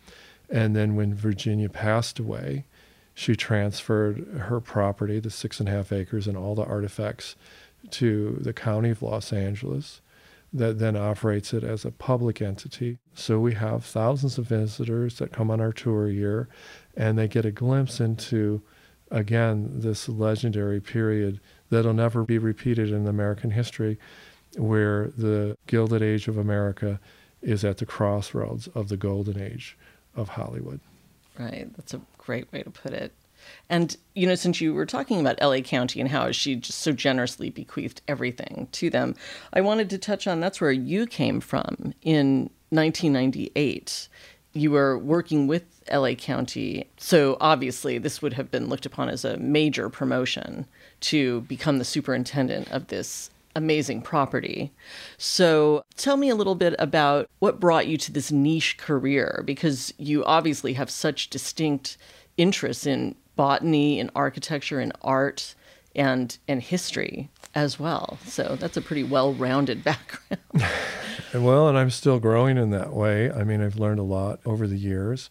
And 0.49 0.75
then 0.75 0.95
when 0.95 1.13
Virginia 1.13 1.69
passed 1.69 2.17
away, 2.17 2.65
she 3.13 3.35
transferred 3.35 4.25
her 4.47 4.59
property, 4.59 5.19
the 5.19 5.29
six 5.29 5.59
and 5.59 5.67
a 5.67 5.71
half 5.71 5.91
acres, 5.91 6.27
and 6.27 6.37
all 6.37 6.55
the 6.55 6.63
artifacts 6.63 7.35
to 7.91 8.37
the 8.41 8.53
county 8.53 8.89
of 8.89 9.01
Los 9.01 9.31
Angeles 9.33 10.01
that 10.51 10.79
then 10.79 10.95
operates 10.95 11.53
it 11.53 11.63
as 11.63 11.85
a 11.85 11.91
public 11.91 12.41
entity. 12.41 12.97
So 13.13 13.39
we 13.39 13.53
have 13.53 13.85
thousands 13.85 14.37
of 14.37 14.47
visitors 14.47 15.19
that 15.19 15.31
come 15.31 15.51
on 15.51 15.61
our 15.61 15.71
tour 15.71 16.07
a 16.07 16.11
year 16.11 16.49
and 16.97 17.17
they 17.17 17.27
get 17.27 17.45
a 17.45 17.51
glimpse 17.51 17.99
into, 17.99 18.61
again, 19.11 19.69
this 19.75 20.09
legendary 20.09 20.81
period 20.81 21.39
that'll 21.69 21.93
never 21.93 22.23
be 22.23 22.39
repeated 22.39 22.89
in 22.89 23.07
American 23.07 23.51
history, 23.51 23.99
where 24.57 25.11
the 25.15 25.55
Gilded 25.67 26.01
Age 26.01 26.27
of 26.27 26.37
America 26.37 26.99
is 27.41 27.63
at 27.63 27.77
the 27.77 27.85
crossroads 27.85 28.67
of 28.69 28.89
the 28.89 28.97
Golden 28.97 29.39
Age 29.39 29.77
of 30.15 30.29
Hollywood. 30.29 30.79
Right. 31.39 31.69
That's 31.77 31.93
a 31.93 32.01
great 32.17 32.51
way 32.51 32.63
to 32.63 32.69
put 32.69 32.91
it. 32.91 33.13
And, 33.69 33.95
you 34.13 34.27
know, 34.27 34.35
since 34.35 34.59
you 34.59 34.73
were 34.73 34.85
talking 34.85 35.21
about 35.21 35.41
LA 35.41 35.61
County 35.61 36.01
and 36.01 36.09
how 36.09 36.31
she 36.31 36.55
just 36.57 36.79
so 36.79 36.91
generously 36.91 37.49
bequeathed 37.49 38.01
everything 38.07 38.67
to 38.73 38.89
them, 38.89 39.15
I 39.53 39.61
wanted 39.61 39.89
to 39.91 39.97
touch 39.97 40.27
on 40.27 40.41
that's 40.41 40.59
where 40.59 40.73
you 40.73 41.07
came 41.07 41.39
from 41.39 41.93
in 42.01 42.49
1998. 42.69 44.09
You 44.51 44.71
were 44.71 44.97
working 44.97 45.47
with 45.47 45.63
LA 45.91 46.13
County. 46.15 46.89
So 46.97 47.37
obviously, 47.39 47.97
this 47.97 48.21
would 48.21 48.33
have 48.33 48.51
been 48.51 48.67
looked 48.67 48.85
upon 48.85 49.09
as 49.09 49.23
a 49.23 49.37
major 49.37 49.89
promotion 49.89 50.65
to 51.01 51.41
become 51.41 51.77
the 51.77 51.85
superintendent 51.85 52.69
of 52.71 52.87
this 52.87 53.29
amazing 53.55 54.01
property. 54.01 54.71
So 55.17 55.83
tell 55.95 56.17
me 56.17 56.29
a 56.29 56.35
little 56.35 56.55
bit 56.55 56.75
about 56.79 57.29
what 57.39 57.59
brought 57.59 57.87
you 57.87 57.97
to 57.97 58.11
this 58.11 58.31
niche 58.31 58.77
career 58.77 59.43
because 59.45 59.93
you 59.97 60.23
obviously 60.25 60.73
have 60.73 60.89
such 60.89 61.29
distinct 61.29 61.97
interests 62.37 62.85
in 62.85 63.15
botany 63.35 63.99
and 63.99 64.09
architecture 64.15 64.79
and 64.79 64.93
art 65.01 65.55
and 65.95 66.37
and 66.47 66.61
history 66.61 67.29
as 67.55 67.79
well. 67.79 68.19
So 68.25 68.55
that's 68.59 68.77
a 68.77 68.81
pretty 68.81 69.03
well-rounded 69.03 69.83
background. 69.83 70.41
well, 71.33 71.67
and 71.67 71.77
I'm 71.77 71.89
still 71.89 72.19
growing 72.19 72.57
in 72.57 72.69
that 72.71 72.93
way. 72.93 73.31
I 73.31 73.43
mean, 73.43 73.61
I've 73.61 73.77
learned 73.77 73.99
a 73.99 74.03
lot 74.03 74.39
over 74.45 74.67
the 74.67 74.77
years 74.77 75.29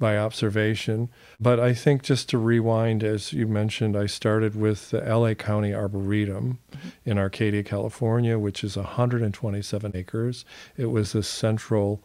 by 0.00 0.18
observation. 0.18 1.08
But 1.38 1.60
I 1.60 1.74
think 1.74 2.02
just 2.02 2.28
to 2.30 2.38
rewind, 2.38 3.04
as 3.04 3.32
you 3.32 3.46
mentioned, 3.46 3.96
I 3.96 4.06
started 4.06 4.56
with 4.56 4.90
the 4.90 5.00
LA 5.00 5.34
County 5.34 5.72
Arboretum 5.72 6.58
mm-hmm. 6.72 6.88
in 7.04 7.18
Arcadia, 7.18 7.62
California, 7.62 8.36
which 8.36 8.64
is 8.64 8.76
127 8.76 9.92
acres. 9.94 10.44
It 10.76 10.86
was 10.86 11.12
the 11.12 11.22
central 11.22 12.02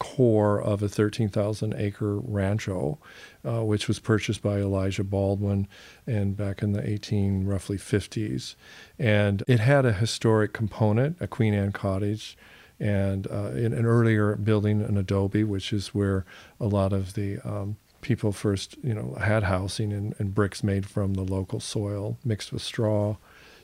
core 0.00 0.60
of 0.60 0.82
a 0.82 0.88
13,000 0.88 1.74
acre 1.76 2.18
rancho, 2.18 2.98
uh, 3.44 3.64
which 3.64 3.86
was 3.86 4.00
purchased 4.00 4.42
by 4.42 4.58
Elijah 4.58 5.04
Baldwin 5.04 5.68
and 6.06 6.36
back 6.36 6.62
in 6.62 6.72
the 6.72 6.88
18 6.88 7.46
roughly 7.46 7.76
50s. 7.76 8.56
And 8.98 9.44
it 9.46 9.60
had 9.60 9.86
a 9.86 9.92
historic 9.92 10.52
component, 10.52 11.16
a 11.20 11.28
Queen 11.28 11.54
Anne 11.54 11.72
cottage 11.72 12.36
and 12.84 13.26
uh, 13.30 13.52
in 13.54 13.72
an 13.72 13.86
earlier 13.86 14.36
building, 14.36 14.82
an 14.82 14.98
adobe, 14.98 15.42
which 15.42 15.72
is 15.72 15.88
where 15.88 16.26
a 16.60 16.66
lot 16.66 16.92
of 16.92 17.14
the 17.14 17.38
um, 17.38 17.76
people 18.02 18.30
first, 18.30 18.76
you 18.84 18.92
know, 18.92 19.16
had 19.18 19.44
housing 19.44 19.90
and, 19.90 20.14
and, 20.18 20.34
bricks 20.34 20.62
made 20.62 20.84
from 20.84 21.14
the 21.14 21.22
local 21.22 21.60
soil 21.60 22.18
mixed 22.22 22.52
with 22.52 22.60
straw. 22.60 23.16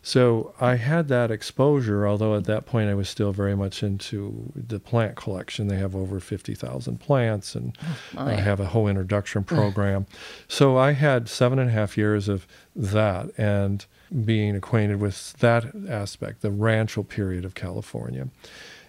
So 0.03 0.55
I 0.59 0.77
had 0.77 1.09
that 1.09 1.31
exposure, 1.31 2.09
although 2.09 2.35
at 2.35 2.45
that 2.45 2.65
point 2.65 2.89
I 2.89 2.95
was 2.95 3.11
still 3.11 3.33
very 3.33 3.55
much 3.55 3.83
into 3.83 4.51
the 4.57 4.81
plant 4.81 5.17
collection. 5.17 5.69
They 5.69 5.77
have 5.77 5.95
over 5.95 6.19
50,000 6.19 6.99
plants, 6.99 7.55
and 7.55 7.77
oh, 8.17 8.27
I 8.27 8.33
have 8.33 8.61
a 8.61 8.67
whole 8.67 8.89
introduction 8.89 9.45
program. 9.45 10.07
so 10.49 10.79
I 10.79 10.93
had 10.93 11.29
seven 11.29 11.59
and 11.59 11.69
a 11.69 11.73
half 11.75 11.99
years 11.99 12.27
of 12.27 12.47
that 12.75 13.39
and 13.39 13.85
being 14.25 14.57
acquainted 14.57 14.99
with 14.99 15.35
that 15.35 15.67
aspect, 15.87 16.41
the 16.41 16.51
rancho 16.51 17.03
period 17.03 17.45
of 17.45 17.55
California. 17.55 18.29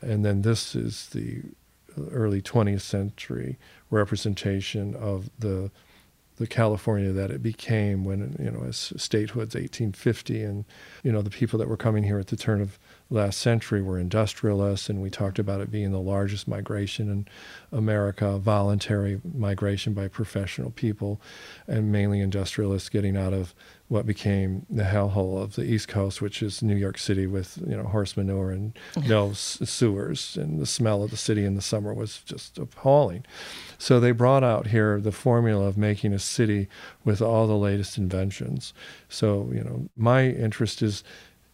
And 0.02 0.26
then 0.26 0.42
this 0.42 0.76
is 0.76 1.08
the 1.10 1.42
early 2.12 2.42
20th 2.42 2.82
century 2.82 3.58
representation 3.90 4.96
of 4.96 5.30
the 5.38 5.72
the 6.38 6.48
California 6.48 7.12
that 7.12 7.30
it 7.30 7.44
became 7.44 8.04
when 8.04 8.36
you 8.40 8.50
know 8.50 8.64
as 8.64 8.94
statehood's 8.98 9.54
1850 9.54 10.42
and 10.42 10.66
you 11.04 11.12
know 11.12 11.22
the 11.22 11.30
people 11.30 11.60
that 11.60 11.68
were 11.68 11.78
coming 11.78 12.04
here 12.04 12.18
at 12.18 12.28
the 12.28 12.36
turn 12.36 12.62
of 12.62 12.80
last 13.12 13.40
century 13.40 13.82
were 13.82 14.00
industrialists 14.00 14.90
and 14.90 15.02
we 15.02 15.10
talked 15.10 15.38
about 15.38 15.62
it 15.62 15.70
being 15.70 15.92
the 15.92 16.00
largest 16.00 16.48
migration 16.48 17.10
in 17.10 17.28
America 17.78 18.38
voluntary 18.38 19.22
migration 19.36 19.94
by 19.94 20.08
professional 20.08 20.72
people 20.72 21.22
and 21.68 21.92
mainly 21.92 22.22
industrialists 22.22 22.90
getting 22.90 23.18
out 23.18 23.34
of 23.34 23.54
what 23.92 24.06
became 24.06 24.66
the 24.70 24.84
hellhole 24.84 25.44
of 25.44 25.56
the 25.56 25.66
East 25.66 25.90
Coast, 25.90 26.22
which 26.22 26.42
is 26.42 26.64
New 26.64 26.78
York 26.78 26.98
City 26.98 27.28
with 27.28 27.62
you 27.68 27.76
know 27.76 27.84
horse 27.84 28.16
manure 28.16 28.50
and 28.50 28.72
no 29.06 29.34
sewers, 29.34 30.38
and 30.38 30.62
the 30.62 30.66
smell 30.66 31.04
of 31.04 31.12
the 31.12 31.18
city 31.18 31.44
in 31.44 31.56
the 31.56 31.62
summer 31.62 31.94
was 31.94 32.20
just 32.20 32.58
appalling. 32.58 33.26
So 33.78 34.00
they 34.00 34.12
brought 34.12 34.46
out 34.46 34.68
here 34.68 35.02
the 35.02 35.12
formula 35.12 35.68
of 35.68 35.78
making 35.78 36.14
a 36.14 36.20
city 36.20 36.70
with 37.04 37.22
all 37.22 37.48
the 37.48 37.58
latest 37.58 37.98
inventions. 37.98 38.74
So 39.10 39.50
you 39.54 39.62
know 39.62 39.90
my 39.98 40.26
interest 40.26 40.82
is 40.82 41.04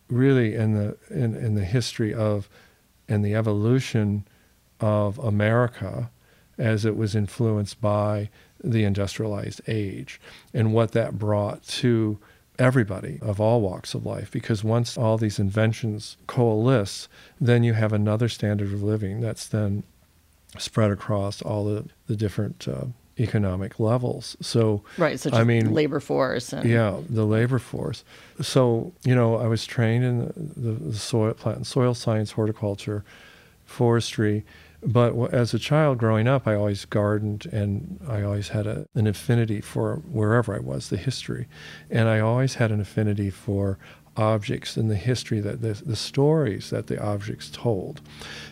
really 0.09 0.55
in 0.55 0.73
the 0.73 0.97
in, 1.09 1.35
in 1.35 1.55
the 1.55 1.65
history 1.65 2.13
of 2.13 2.49
and 3.07 3.23
the 3.23 3.35
evolution 3.35 4.27
of 4.79 5.17
America 5.19 6.09
as 6.57 6.85
it 6.85 6.95
was 6.95 7.15
influenced 7.15 7.79
by 7.79 8.29
the 8.63 8.83
industrialized 8.83 9.61
age 9.67 10.19
and 10.53 10.73
what 10.73 10.91
that 10.91 11.17
brought 11.17 11.63
to 11.63 12.19
everybody 12.57 13.19
of 13.21 13.39
all 13.39 13.61
walks 13.61 13.93
of 13.93 14.05
life. 14.05 14.31
Because 14.31 14.63
once 14.63 14.97
all 14.97 15.17
these 15.17 15.39
inventions 15.39 16.17
coalesce 16.25 17.07
then 17.39 17.63
you 17.63 17.73
have 17.73 17.93
another 17.93 18.27
standard 18.27 18.73
of 18.73 18.83
living 18.83 19.21
that's 19.21 19.47
then 19.47 19.83
spread 20.57 20.91
across 20.91 21.41
all 21.41 21.65
the, 21.65 21.85
the 22.07 22.15
different 22.15 22.67
uh, 22.67 22.85
economic 23.19 23.79
levels 23.79 24.37
so 24.41 24.83
right 24.97 25.19
such 25.19 25.33
I 25.33 25.43
mean 25.43 25.73
labor 25.73 25.99
force 25.99 26.53
and 26.53 26.69
yeah 26.69 26.99
the 27.09 27.25
labor 27.25 27.59
force 27.59 28.03
so 28.41 28.93
you 29.03 29.15
know 29.15 29.37
I 29.37 29.47
was 29.47 29.65
trained 29.65 30.03
in 30.03 30.53
the, 30.55 30.71
the, 30.91 30.97
soil 30.97 31.33
plant 31.33 31.57
and 31.57 31.67
soil 31.67 31.93
science 31.93 32.31
horticulture 32.31 33.03
forestry 33.65 34.45
but 34.83 35.33
as 35.33 35.53
a 35.53 35.59
child 35.59 35.97
growing 35.97 36.27
up, 36.27 36.47
I 36.47 36.55
always 36.55 36.85
gardened 36.85 37.47
and 37.51 37.99
I 38.07 38.21
always 38.21 38.49
had 38.49 38.67
a, 38.67 38.87
an 38.93 39.07
affinity 39.07 39.59
for 39.59 39.95
wherever 39.95 40.55
I 40.55 40.59
was, 40.59 40.89
the 40.89 40.97
history. 40.97 41.47
And 41.89 42.07
I 42.07 42.19
always 42.19 42.55
had 42.55 42.71
an 42.71 42.79
affinity 42.79 43.29
for 43.29 43.79
objects 44.15 44.77
and 44.77 44.89
the 44.89 44.95
history 44.95 45.39
that 45.39 45.61
the, 45.61 45.73
the 45.73 45.95
stories 45.95 46.69
that 46.69 46.87
the 46.87 47.01
objects 47.01 47.49
told. 47.49 48.01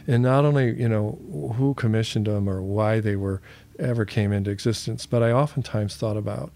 And 0.07 0.23
not 0.23 0.45
only, 0.45 0.79
you 0.79 0.89
know, 0.89 1.19
who 1.57 1.73
commissioned 1.75 2.27
them 2.27 2.49
or 2.49 2.61
why 2.61 2.99
they 2.99 3.15
were 3.15 3.41
ever 3.79 4.05
came 4.05 4.31
into 4.31 4.51
existence, 4.51 5.05
but 5.05 5.23
I 5.23 5.31
oftentimes 5.31 5.95
thought 5.95 6.17
about 6.17 6.51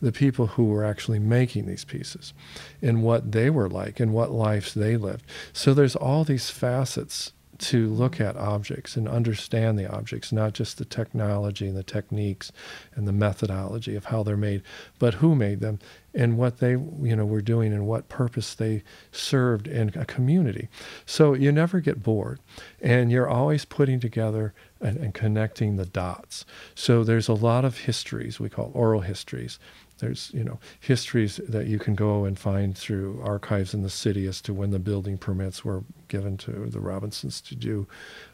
the 0.00 0.12
people 0.12 0.48
who 0.48 0.64
were 0.64 0.84
actually 0.84 1.20
making 1.20 1.66
these 1.66 1.84
pieces 1.84 2.34
and 2.82 3.02
what 3.02 3.32
they 3.32 3.48
were 3.48 3.68
like 3.68 4.00
and 4.00 4.12
what 4.12 4.32
lives 4.32 4.74
they 4.74 4.96
lived. 4.96 5.24
So 5.52 5.72
there's 5.72 5.96
all 5.96 6.24
these 6.24 6.50
facets 6.50 7.32
to 7.62 7.88
look 7.88 8.20
at 8.20 8.36
objects 8.36 8.96
and 8.96 9.08
understand 9.08 9.78
the 9.78 9.90
objects, 9.90 10.32
not 10.32 10.52
just 10.52 10.78
the 10.78 10.84
technology 10.84 11.68
and 11.68 11.76
the 11.76 11.84
techniques 11.84 12.50
and 12.96 13.06
the 13.06 13.12
methodology 13.12 13.94
of 13.94 14.06
how 14.06 14.24
they're 14.24 14.36
made, 14.36 14.62
but 14.98 15.14
who 15.14 15.36
made 15.36 15.60
them 15.60 15.78
and 16.12 16.36
what 16.36 16.58
they 16.58 16.72
you 16.72 17.16
know 17.16 17.24
were 17.24 17.40
doing 17.40 17.72
and 17.72 17.86
what 17.86 18.08
purpose 18.08 18.54
they 18.54 18.82
served 19.12 19.68
in 19.68 19.92
a 19.94 20.04
community. 20.04 20.68
So 21.06 21.34
you 21.34 21.52
never 21.52 21.78
get 21.78 22.02
bored, 22.02 22.40
and 22.80 23.12
you're 23.12 23.28
always 23.28 23.64
putting 23.64 24.00
together 24.00 24.52
and, 24.80 24.96
and 24.96 25.14
connecting 25.14 25.76
the 25.76 25.86
dots. 25.86 26.44
So 26.74 27.04
there's 27.04 27.28
a 27.28 27.34
lot 27.34 27.64
of 27.64 27.78
histories 27.78 28.40
we 28.40 28.48
call 28.48 28.72
oral 28.74 29.02
histories 29.02 29.60
there's 30.02 30.32
you 30.34 30.42
know 30.42 30.58
histories 30.80 31.40
that 31.48 31.68
you 31.68 31.78
can 31.78 31.94
go 31.94 32.24
and 32.24 32.36
find 32.36 32.76
through 32.76 33.22
archives 33.22 33.72
in 33.72 33.82
the 33.82 33.88
city 33.88 34.26
as 34.26 34.40
to 34.42 34.52
when 34.52 34.72
the 34.72 34.80
building 34.80 35.16
permits 35.16 35.64
were 35.64 35.84
given 36.08 36.36
to 36.36 36.66
the 36.66 36.80
Robinsons 36.80 37.40
to 37.40 37.54
do 37.54 37.86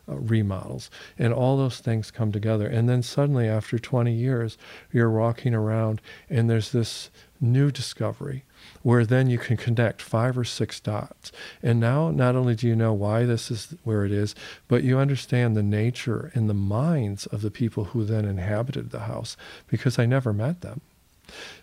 uh, 0.08 0.16
remodels, 0.16 0.90
and 1.18 1.34
all 1.34 1.58
those 1.58 1.78
things 1.78 2.10
come 2.10 2.32
together. 2.32 2.66
And 2.66 2.88
then 2.88 3.02
suddenly, 3.02 3.46
after 3.46 3.78
20 3.78 4.10
years, 4.12 4.56
you're 4.90 5.10
walking 5.10 5.54
around, 5.54 6.00
and 6.30 6.48
there's 6.48 6.72
this 6.72 7.10
new 7.38 7.70
discovery 7.70 8.44
where 8.82 9.04
then 9.04 9.28
you 9.28 9.38
can 9.38 9.58
connect 9.58 10.00
five 10.00 10.38
or 10.38 10.44
six 10.44 10.80
dots. 10.80 11.30
And 11.62 11.78
now, 11.78 12.10
not 12.10 12.34
only 12.34 12.54
do 12.54 12.66
you 12.66 12.74
know 12.74 12.94
why 12.94 13.26
this 13.26 13.50
is 13.50 13.74
where 13.84 14.06
it 14.06 14.10
is, 14.10 14.34
but 14.68 14.82
you 14.82 14.98
understand 14.98 15.54
the 15.54 15.62
nature 15.62 16.32
and 16.34 16.48
the 16.48 16.54
minds 16.54 17.26
of 17.26 17.42
the 17.42 17.50
people 17.50 17.84
who 17.84 18.06
then 18.06 18.24
inhabited 18.24 18.90
the 18.90 19.00
house 19.00 19.36
because 19.66 19.98
I 19.98 20.06
never 20.06 20.32
met 20.32 20.62
them. 20.62 20.80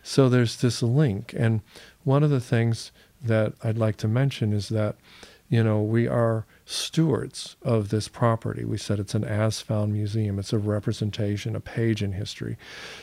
So 0.04 0.30
there's 0.30 0.58
this 0.58 0.82
link. 0.82 1.34
And 1.38 1.62
one 2.04 2.24
of 2.24 2.30
the 2.30 2.40
things 2.40 2.92
that 3.22 3.54
I'd 3.64 3.78
like 3.78 3.98
to 3.98 4.08
mention 4.08 4.54
is 4.54 4.70
that, 4.70 4.96
you 5.48 5.64
know, 5.64 5.82
we 5.82 6.08
are 6.08 6.46
stewards 6.66 7.56
of 7.62 7.90
this 7.90 8.08
property. 8.08 8.66
We 8.66 8.80
said 8.80 9.00
it's 9.00 9.14
an 9.14 9.24
as 9.24 9.62
found 9.62 9.94
museum, 9.94 10.40
it's 10.40 10.52
a 10.52 10.58
representation, 10.58 11.56
a 11.56 11.60
page 11.60 12.02
in 12.02 12.14
history. 12.14 12.58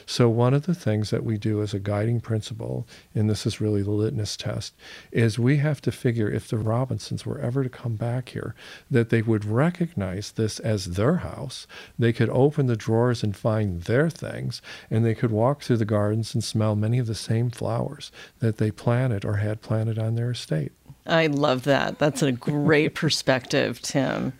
So, 0.07 0.29
one 0.29 0.53
of 0.53 0.67
the 0.67 0.75
things 0.75 1.11
that 1.11 1.25
we 1.25 1.39
do 1.39 1.63
as 1.63 1.73
a 1.73 1.79
guiding 1.79 2.21
principle, 2.21 2.87
and 3.15 3.31
this 3.31 3.47
is 3.47 3.61
really 3.61 3.83
the 3.83 3.93
litmus 3.93 4.37
test, 4.37 4.75
is 5.13 5.39
we 5.39 5.59
have 5.59 5.81
to 5.83 5.93
figure 5.93 6.29
if 6.29 6.49
the 6.49 6.59
Robinsons 6.59 7.25
were 7.25 7.39
ever 7.39 7.63
to 7.63 7.71
come 7.71 7.95
back 7.95 8.31
here, 8.31 8.57
that 8.91 9.11
they 9.11 9.23
would 9.23 9.45
recognize 9.45 10.33
this 10.33 10.59
as 10.59 10.97
their 10.97 11.17
house. 11.17 11.69
They 11.97 12.13
could 12.13 12.31
open 12.31 12.67
the 12.67 12.77
drawers 12.77 13.23
and 13.23 13.37
find 13.37 13.83
their 13.83 14.11
things, 14.11 14.61
and 14.91 15.05
they 15.05 15.15
could 15.15 15.31
walk 15.31 15.63
through 15.63 15.77
the 15.77 15.85
gardens 15.85 16.35
and 16.35 16.43
smell 16.43 16.75
many 16.75 16.99
of 16.99 17.07
the 17.07 17.15
same 17.15 17.51
flowers 17.51 18.11
that 18.41 18.57
they 18.57 18.73
planted 18.73 19.25
or 19.25 19.37
had 19.37 19.63
planted 19.63 19.99
on 19.99 20.17
their 20.17 20.33
estate. 20.33 20.73
I 21.07 21.27
love 21.27 21.65
that. 21.65 21.99
That's 21.99 22.23
a 22.23 22.33
great 22.33 22.95
perspective, 22.95 23.81
Tim. 23.83 24.33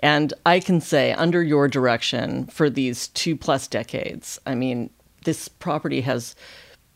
And 0.00 0.32
I 0.46 0.60
can 0.60 0.80
say, 0.80 1.12
under 1.12 1.42
your 1.42 1.68
direction 1.68 2.46
for 2.46 2.70
these 2.70 3.08
two 3.08 3.36
plus 3.36 3.66
decades, 3.66 4.40
I 4.46 4.54
mean, 4.54 4.90
this 5.24 5.48
property 5.48 6.02
has 6.02 6.36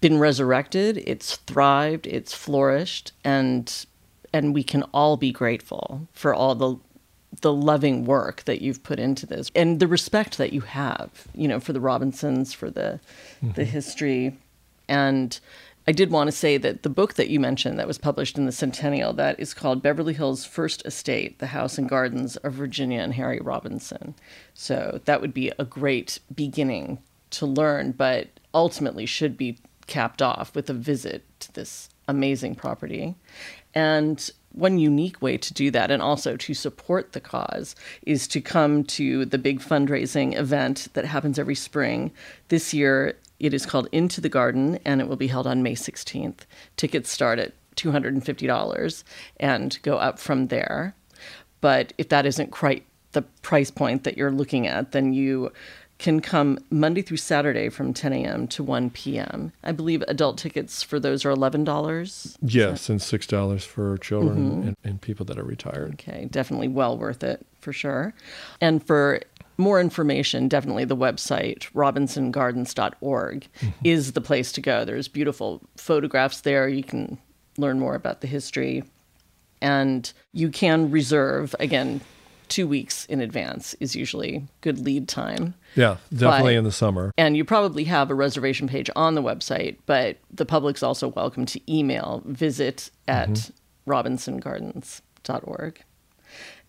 been 0.01 0.19
resurrected, 0.19 0.99
it's 0.99 1.37
thrived, 1.37 2.07
it's 2.07 2.33
flourished, 2.33 3.13
and 3.25 3.87
and 4.33 4.55
we 4.55 4.63
can 4.63 4.83
all 4.93 5.17
be 5.17 5.33
grateful 5.33 6.07
for 6.13 6.35
all 6.35 6.55
the 6.55 6.77
the 7.41 7.53
loving 7.53 8.05
work 8.05 8.45
that 8.45 8.63
you've 8.63 8.83
put 8.83 8.99
into 8.99 9.27
this 9.27 9.51
and 9.55 9.81
the 9.81 9.87
respect 9.87 10.39
that 10.39 10.53
you 10.53 10.63
have, 10.63 11.27
you 11.35 11.47
know, 11.47 11.61
for 11.61 11.73
the 11.73 11.81
Robinsons, 11.81 12.53
for 12.53 12.71
the 12.71 13.01
mm-hmm. 13.43 13.53
the 13.53 13.65
history. 13.65 14.37
And 14.89 15.39
I 15.89 15.93
did 15.93 16.11
want 16.11 16.29
to 16.29 16.37
say 16.37 16.59
that 16.59 16.83
the 16.83 16.91
book 16.91 17.15
that 17.15 17.31
you 17.31 17.41
mentioned 17.41 17.79
that 17.79 17.87
was 17.87 17.97
published 17.97 18.37
in 18.37 18.45
the 18.45 18.53
Centennial 18.53 19.15
that 19.15 19.41
is 19.41 19.55
called 19.55 19.83
Beverly 19.83 20.13
Hills 20.13 20.45
First 20.45 20.85
Estate: 20.85 21.39
The 21.39 21.47
House 21.47 21.79
and 21.79 21.89
Gardens 21.89 22.37
of 22.37 22.53
Virginia 22.53 23.01
and 23.01 23.15
Harry 23.15 23.41
Robinson. 23.41 24.15
So 24.53 25.01
that 25.07 25.23
would 25.23 25.33
be 25.33 25.51
a 25.59 25.65
great 25.65 26.19
beginning 26.35 26.99
to 27.31 27.47
learn, 27.47 27.93
but 27.93 28.29
ultimately 28.53 29.07
should 29.07 29.39
be 29.39 29.57
capped 29.87 30.21
off 30.21 30.55
with 30.55 30.69
a 30.69 30.75
visit 30.75 31.25
to 31.41 31.55
this 31.55 31.89
amazing 32.07 32.55
property. 32.55 33.15
And 33.75 34.31
one 34.53 34.79
unique 34.79 35.23
way 35.23 35.39
to 35.39 35.55
do 35.55 35.71
that 35.71 35.91
and 35.91 36.03
also 36.03 36.37
to 36.37 36.53
support 36.53 37.13
the 37.13 37.21
cause 37.21 37.75
is 38.03 38.29
to 38.29 38.43
come 38.43 38.85
to 38.85 39.25
the 39.25 39.39
big 39.39 39.61
fundraising 39.61 40.37
event 40.37 40.89
that 40.93 41.07
happens 41.07 41.39
every 41.39 41.55
spring. 41.55 42.13
This 42.49 42.75
year 42.75 43.17
it 43.41 43.55
is 43.55 43.67
called 43.67 43.89
Into 43.93 44.21
the 44.21 44.29
Garden 44.29 44.79
and 44.85 45.01
it 45.01 45.09
will 45.09 45.17
be 45.17 45.29
held 45.29 45.47
on 45.47 45.63
May 45.63 45.75
16th. 45.75 46.41
Tickets 46.77 47.11
start 47.11 47.39
at 47.39 47.53
$250 47.77 49.05
and 49.39 49.79
go 49.83 49.97
up 49.97 50.19
from 50.19 50.49
there. 50.49 50.95
But 51.61 51.93
if 51.99 52.09
that 52.09 52.27
isn't 52.27 52.51
quite 52.51 52.85
the 53.13 53.23
price 53.43 53.71
point 53.71 54.05
that 54.05 54.17
you're 54.17 54.31
looking 54.31 54.67
at, 54.67 54.93
then 54.93 55.13
you 55.13 55.53
can 55.99 56.21
come 56.21 56.59
Monday 56.71 57.03
through 57.03 57.17
Saturday 57.17 57.69
from 57.69 57.93
10 57.93 58.13
a.m. 58.13 58.47
to 58.49 58.63
1 58.63 58.91
p.m. 58.91 59.53
I 59.65 59.73
believe 59.73 60.03
adult 60.07 60.39
tickets 60.39 60.83
for 60.83 61.01
those 61.01 61.25
are 61.25 61.35
$11. 61.35 62.37
Yes, 62.41 62.89
and 62.89 63.01
$6 63.01 63.63
for 63.67 63.99
children 63.99 64.51
mm-hmm. 64.51 64.69
and, 64.69 64.77
and 64.85 65.01
people 65.01 65.27
that 65.27 65.39
are 65.39 65.45
retired. 65.45 65.95
Okay, 65.95 66.29
definitely 66.31 66.69
well 66.69 66.97
worth 66.97 67.25
it 67.25 67.45
for 67.61 67.73
sure. 67.73 68.15
And 68.61 68.85
for 68.87 69.21
more 69.59 69.81
information, 69.81 70.49
definitely 70.49 70.85
the 70.85 70.97
website 70.97 71.71
robinsongardens.org 71.73 73.49
mm-hmm. 73.61 73.69
is 73.85 74.13
the 74.13 74.21
place 74.21 74.53
to 74.53 74.61
go. 74.61 74.85
There's 74.85 75.09
beautiful 75.09 75.61
photographs 75.77 76.43
there. 76.43 76.69
You 76.69 76.85
can 76.85 77.19
learn 77.59 77.81
more 77.81 77.97
about 77.97 78.21
the 78.21 78.29
history. 78.29 78.85
And 79.61 80.11
you 80.33 80.51
can 80.51 80.91
reserve, 80.93 81.57
again, 81.59 82.01
two 82.49 82.67
weeks 82.67 83.05
in 83.07 83.21
advance 83.21 83.75
is 83.75 83.95
usually 83.95 84.47
good 84.61 84.79
lead 84.79 85.09
time. 85.09 85.55
Yeah, 85.75 85.97
definitely 86.13 86.55
but, 86.55 86.59
in 86.59 86.65
the 86.65 86.73
summer. 86.73 87.13
And 87.19 87.37
you 87.37 87.45
probably 87.45 87.85
have 87.85 88.11
a 88.11 88.15
reservation 88.15 88.69
page 88.69 88.89
on 88.97 89.15
the 89.15 89.23
website, 89.23 89.79
but 89.87 90.19
the 90.31 90.47
public's 90.47 90.83
also 90.83 91.09
welcome 91.09 91.45
to 91.47 91.61
email 91.73 92.23
visit 92.25 92.91
at 93.07 93.31
mm-hmm. 93.31 93.91
robinsongardens.org. 93.91 95.83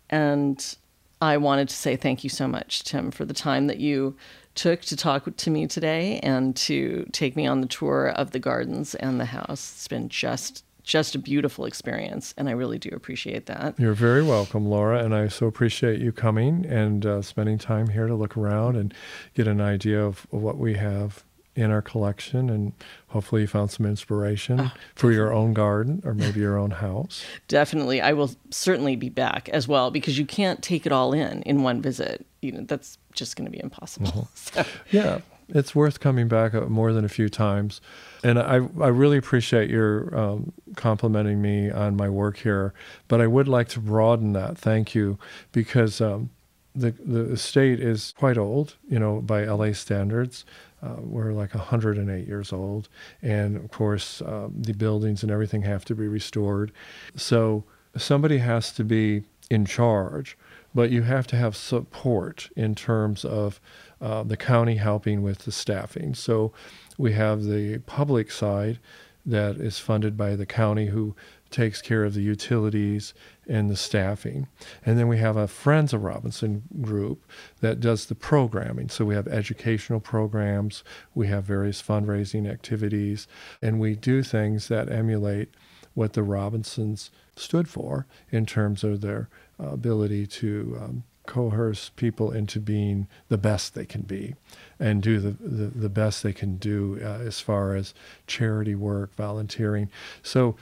And 0.09 0.75
I 1.21 1.37
wanted 1.37 1.69
to 1.69 1.75
say 1.75 1.95
thank 1.95 2.23
you 2.23 2.29
so 2.29 2.47
much, 2.47 2.83
Tim, 2.83 3.11
for 3.11 3.25
the 3.25 3.33
time 3.33 3.67
that 3.67 3.79
you 3.79 4.15
took 4.55 4.81
to 4.81 4.95
talk 4.95 5.27
to 5.35 5.49
me 5.49 5.67
today 5.67 6.19
and 6.21 6.55
to 6.55 7.07
take 7.11 7.35
me 7.35 7.45
on 7.45 7.61
the 7.61 7.67
tour 7.67 8.09
of 8.09 8.31
the 8.31 8.39
gardens 8.39 8.95
and 8.95 9.19
the 9.19 9.25
house. 9.25 9.73
It's 9.73 9.87
been 9.87 10.09
just 10.09 10.63
just 10.81 11.13
a 11.13 11.19
beautiful 11.19 11.65
experience, 11.65 12.33
and 12.35 12.49
I 12.49 12.53
really 12.53 12.79
do 12.79 12.89
appreciate 12.93 13.45
that. 13.45 13.79
You're 13.79 13.93
very 13.93 14.23
welcome, 14.23 14.65
Laura, 14.65 15.03
and 15.03 15.13
I 15.13 15.27
so 15.27 15.45
appreciate 15.45 15.99
you 15.99 16.11
coming 16.11 16.65
and 16.65 17.05
uh, 17.05 17.21
spending 17.21 17.59
time 17.59 17.89
here 17.89 18.07
to 18.07 18.15
look 18.15 18.35
around 18.35 18.75
and 18.75 18.91
get 19.35 19.47
an 19.47 19.61
idea 19.61 20.03
of, 20.03 20.25
what 20.31 20.57
we 20.57 20.73
have 20.75 21.23
in 21.55 21.71
our 21.71 21.81
collection 21.81 22.49
and 22.49 22.73
hopefully 23.07 23.41
you 23.41 23.47
found 23.47 23.69
some 23.69 23.85
inspiration 23.85 24.59
oh, 24.59 24.71
for 24.95 25.11
your 25.11 25.33
own 25.33 25.53
garden 25.53 26.01
or 26.05 26.13
maybe 26.13 26.39
your 26.39 26.57
own 26.57 26.71
house 26.71 27.23
definitely 27.47 27.99
i 27.99 28.13
will 28.13 28.31
certainly 28.49 28.95
be 28.95 29.09
back 29.09 29.49
as 29.49 29.67
well 29.67 29.91
because 29.91 30.17
you 30.17 30.25
can't 30.25 30.61
take 30.61 30.85
it 30.85 30.91
all 30.91 31.11
in 31.13 31.41
in 31.43 31.63
one 31.63 31.81
visit 31.81 32.25
you 32.41 32.51
know 32.51 32.61
that's 32.61 32.97
just 33.13 33.35
going 33.35 33.45
to 33.45 33.51
be 33.51 33.61
impossible 33.61 34.07
mm-hmm. 34.07 34.21
so. 34.61 34.65
yeah 34.91 35.19
it's 35.49 35.73
worth 35.73 35.99
coming 35.99 36.27
back 36.27 36.53
uh, 36.53 36.61
more 36.61 36.93
than 36.93 37.03
a 37.03 37.09
few 37.09 37.27
times 37.27 37.81
and 38.23 38.37
I, 38.37 38.55
I 38.55 38.87
really 38.87 39.17
appreciate 39.17 39.69
your 39.69 40.15
um, 40.17 40.51
complimenting 40.75 41.41
me 41.41 41.69
on 41.69 41.95
my 41.95 42.09
work 42.09 42.37
here, 42.37 42.73
but 43.07 43.21
I 43.21 43.27
would 43.27 43.47
like 43.47 43.69
to 43.69 43.79
broaden 43.79 44.33
that. 44.33 44.57
Thank 44.57 44.93
you, 44.93 45.17
because 45.51 46.01
um, 46.01 46.29
the 46.75 46.91
the 46.91 47.31
estate 47.31 47.79
is 47.79 48.13
quite 48.17 48.37
old, 48.37 48.75
you 48.89 48.99
know, 48.99 49.21
by 49.21 49.45
LA 49.45 49.71
standards. 49.71 50.45
Uh, 50.81 50.95
we're 50.99 51.33
like 51.33 51.53
108 51.53 52.27
years 52.27 52.53
old, 52.53 52.89
and 53.21 53.57
of 53.57 53.69
course, 53.71 54.21
uh, 54.21 54.47
the 54.53 54.73
buildings 54.73 55.23
and 55.23 55.31
everything 55.31 55.61
have 55.61 55.83
to 55.85 55.95
be 55.95 56.07
restored. 56.07 56.71
So 57.15 57.63
somebody 57.97 58.37
has 58.37 58.71
to 58.73 58.83
be 58.83 59.23
in 59.49 59.65
charge, 59.65 60.37
but 60.73 60.91
you 60.91 61.01
have 61.01 61.27
to 61.27 61.35
have 61.35 61.55
support 61.55 62.49
in 62.55 62.75
terms 62.75 63.25
of 63.25 63.59
uh, 63.99 64.23
the 64.23 64.37
county 64.37 64.75
helping 64.75 65.21
with 65.21 65.39
the 65.39 65.51
staffing. 65.51 66.13
So 66.13 66.53
we 66.97 67.13
have 67.13 67.43
the 67.43 67.79
public 67.79 68.31
side 68.31 68.79
that 69.25 69.57
is 69.57 69.79
funded 69.79 70.15
by 70.15 70.35
the 70.35 70.45
county 70.45 70.87
who 70.87 71.15
takes 71.51 71.81
care 71.81 72.03
of 72.03 72.13
the 72.13 72.21
utilities 72.21 73.13
and 73.47 73.69
the 73.69 73.75
staffing. 73.75 74.47
And 74.85 74.97
then 74.97 75.07
we 75.07 75.17
have 75.17 75.35
a 75.35 75.47
Friends 75.47 75.93
of 75.93 76.03
Robinson 76.03 76.63
group 76.81 77.23
that 77.61 77.79
does 77.79 78.05
the 78.05 78.15
programming. 78.15 78.89
So 78.89 79.05
we 79.05 79.15
have 79.15 79.27
educational 79.27 79.99
programs, 79.99 80.83
we 81.15 81.27
have 81.27 81.43
various 81.43 81.81
fundraising 81.81 82.49
activities, 82.49 83.27
and 83.61 83.79
we 83.79 83.95
do 83.95 84.21
things 84.23 84.67
that 84.67 84.91
emulate 84.91 85.49
what 85.93 86.13
the 86.13 86.23
Robinsons 86.23 87.11
stood 87.35 87.67
for 87.67 88.05
in 88.31 88.45
terms 88.45 88.83
of 88.83 89.01
their 89.01 89.29
uh, 89.59 89.69
ability 89.69 90.27
to 90.27 90.77
um, 90.81 91.03
coerce 91.29 91.89
people 91.95 92.31
into 92.31 92.59
being 92.59 93.07
the 93.27 93.37
best 93.37 93.75
they 93.75 93.85
can 93.85 94.01
be 94.01 94.33
and 94.79 95.03
do 95.03 95.19
the, 95.19 95.29
the, 95.29 95.67
the 95.67 95.89
best 95.89 96.23
they 96.23 96.33
can 96.33 96.57
do 96.57 96.99
uh, 97.03 97.19
as 97.23 97.39
far 97.39 97.75
as 97.75 97.93
charity 98.25 98.73
work, 98.73 99.13
volunteering. 99.15 99.89
So 100.23 100.55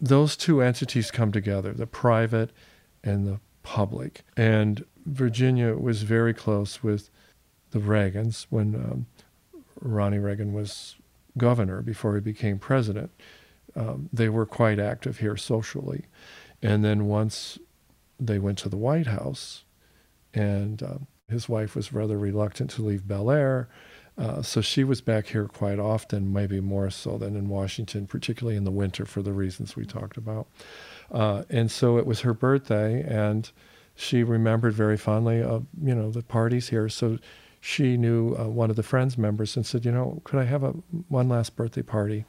those 0.00 0.36
two 0.36 0.62
entities 0.62 1.10
come 1.10 1.32
together 1.32 1.72
the 1.72 1.86
private 1.86 2.50
and 3.04 3.26
the 3.26 3.40
public. 3.62 4.22
And 4.36 4.84
Virginia 5.06 5.74
was 5.74 6.02
very 6.02 6.34
close 6.34 6.82
with 6.82 7.10
the 7.70 7.78
Reagans 7.78 8.46
when 8.50 8.74
um, 8.74 9.06
Ronnie 9.80 10.18
Reagan 10.18 10.52
was 10.52 10.96
governor 11.38 11.82
before 11.82 12.14
he 12.14 12.20
became 12.20 12.58
president. 12.58 13.10
Um, 13.76 14.08
they 14.12 14.28
were 14.28 14.46
quite 14.46 14.78
active 14.78 15.18
here 15.18 15.36
socially. 15.36 16.06
And 16.62 16.84
then 16.84 17.06
once 17.06 17.58
they 18.18 18.38
went 18.38 18.58
to 18.58 18.68
the 18.68 18.76
White 18.76 19.06
House, 19.06 19.64
and 20.34 20.82
uh, 20.82 20.98
his 21.28 21.48
wife 21.48 21.74
was 21.74 21.92
rather 21.92 22.18
reluctant 22.18 22.70
to 22.70 22.82
leave 22.82 23.06
Bel 23.06 23.30
Air. 23.30 23.68
Uh, 24.20 24.42
so 24.42 24.60
she 24.60 24.84
was 24.84 25.00
back 25.00 25.28
here 25.28 25.46
quite 25.46 25.78
often, 25.78 26.30
maybe 26.30 26.60
more 26.60 26.90
so 26.90 27.16
than 27.16 27.34
in 27.36 27.48
Washington, 27.48 28.06
particularly 28.06 28.54
in 28.54 28.64
the 28.64 28.70
winter 28.70 29.06
for 29.06 29.22
the 29.22 29.32
reasons 29.32 29.76
we 29.76 29.86
talked 29.86 30.18
about. 30.18 30.46
Uh, 31.10 31.44
and 31.48 31.70
so 31.70 31.96
it 31.96 32.04
was 32.04 32.20
her 32.20 32.34
birthday, 32.34 33.02
and 33.02 33.50
she 33.94 34.22
remembered 34.22 34.74
very 34.74 34.98
fondly 34.98 35.42
of 35.42 35.64
you 35.82 35.94
know 35.94 36.10
the 36.10 36.22
parties 36.22 36.68
here. 36.68 36.88
So 36.90 37.18
she 37.60 37.96
knew 37.96 38.34
uh, 38.36 38.44
one 38.44 38.68
of 38.68 38.76
the 38.76 38.82
friends 38.82 39.16
members 39.16 39.56
and 39.56 39.64
said, 39.64 39.86
you 39.86 39.92
know, 39.92 40.20
could 40.24 40.38
I 40.38 40.44
have 40.44 40.62
a 40.62 40.70
one 41.08 41.28
last 41.28 41.56
birthday 41.56 41.82
party 41.82 42.26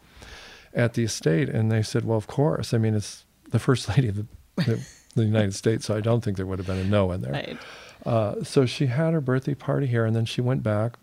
at 0.74 0.94
the 0.94 1.04
estate? 1.04 1.50
And 1.50 1.70
they 1.70 1.82
said, 1.82 2.06
well, 2.06 2.18
of 2.18 2.28
course. 2.28 2.74
I 2.74 2.78
mean, 2.78 2.96
it's 2.96 3.26
the 3.50 3.60
first 3.60 3.90
lady 3.96 4.08
of 4.08 4.16
the, 4.16 4.28
the, 4.56 4.88
the 5.16 5.26
United 5.26 5.56
States, 5.56 5.86
so 5.86 5.96
I 5.96 6.02
don't 6.02 6.24
think 6.24 6.38
there 6.38 6.46
would 6.46 6.60
have 6.60 6.68
been 6.68 6.80
a 6.80 6.86
no 6.86 7.12
in 7.12 7.22
there. 7.22 7.34
Right. 7.34 7.58
Uh, 8.06 8.44
so 8.44 8.66
she 8.66 8.88
had 8.88 9.14
her 9.14 9.22
birthday 9.22 9.54
party 9.54 9.88
here, 9.88 10.06
and 10.06 10.16
then 10.16 10.26
she 10.26 10.42
went 10.42 10.64
back 10.64 10.98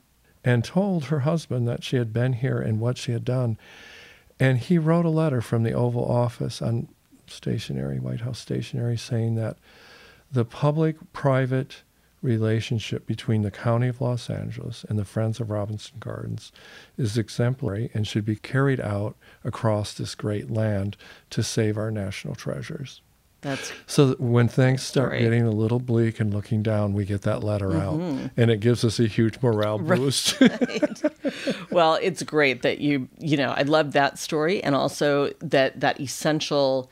and 0.48 0.64
told 0.64 1.04
her 1.04 1.20
husband 1.20 1.68
that 1.68 1.84
she 1.84 1.96
had 1.96 2.10
been 2.10 2.32
here 2.32 2.58
and 2.58 2.80
what 2.80 2.96
she 2.96 3.12
had 3.12 3.22
done. 3.22 3.58
And 4.40 4.56
he 4.56 4.78
wrote 4.78 5.04
a 5.04 5.10
letter 5.10 5.42
from 5.42 5.62
the 5.62 5.74
Oval 5.74 6.10
Office 6.10 6.62
on 6.62 6.88
stationery, 7.26 7.98
White 8.00 8.22
House 8.22 8.38
stationery, 8.38 8.96
saying 8.96 9.34
that 9.34 9.58
the 10.32 10.46
public 10.46 11.12
private 11.12 11.82
relationship 12.22 13.04
between 13.04 13.42
the 13.42 13.50
County 13.50 13.88
of 13.88 14.00
Los 14.00 14.30
Angeles 14.30 14.86
and 14.88 14.98
the 14.98 15.04
Friends 15.04 15.38
of 15.38 15.50
Robinson 15.50 15.98
Gardens 16.00 16.50
is 16.96 17.18
exemplary 17.18 17.90
and 17.92 18.06
should 18.06 18.24
be 18.24 18.36
carried 18.36 18.80
out 18.80 19.16
across 19.44 19.92
this 19.92 20.14
great 20.14 20.50
land 20.50 20.96
to 21.28 21.42
save 21.42 21.76
our 21.76 21.90
national 21.90 22.34
treasures. 22.34 23.02
That's 23.40 23.72
so 23.86 24.16
when 24.18 24.48
things 24.48 24.82
start 24.82 25.10
great. 25.10 25.22
getting 25.22 25.42
a 25.42 25.52
little 25.52 25.78
bleak 25.78 26.18
and 26.18 26.34
looking 26.34 26.60
down, 26.62 26.92
we 26.92 27.04
get 27.04 27.22
that 27.22 27.44
letter 27.44 27.68
mm-hmm. 27.68 28.24
out, 28.24 28.30
and 28.36 28.50
it 28.50 28.58
gives 28.58 28.84
us 28.84 28.98
a 28.98 29.06
huge 29.06 29.40
morale 29.40 29.78
boost. 29.78 30.40
Right. 30.40 31.02
well, 31.70 31.98
it's 32.02 32.22
great 32.24 32.62
that 32.62 32.78
you 32.80 33.08
you 33.18 33.36
know 33.36 33.50
I 33.50 33.62
love 33.62 33.92
that 33.92 34.18
story, 34.18 34.62
and 34.62 34.74
also 34.74 35.32
that 35.38 35.78
that 35.80 36.00
essential 36.00 36.90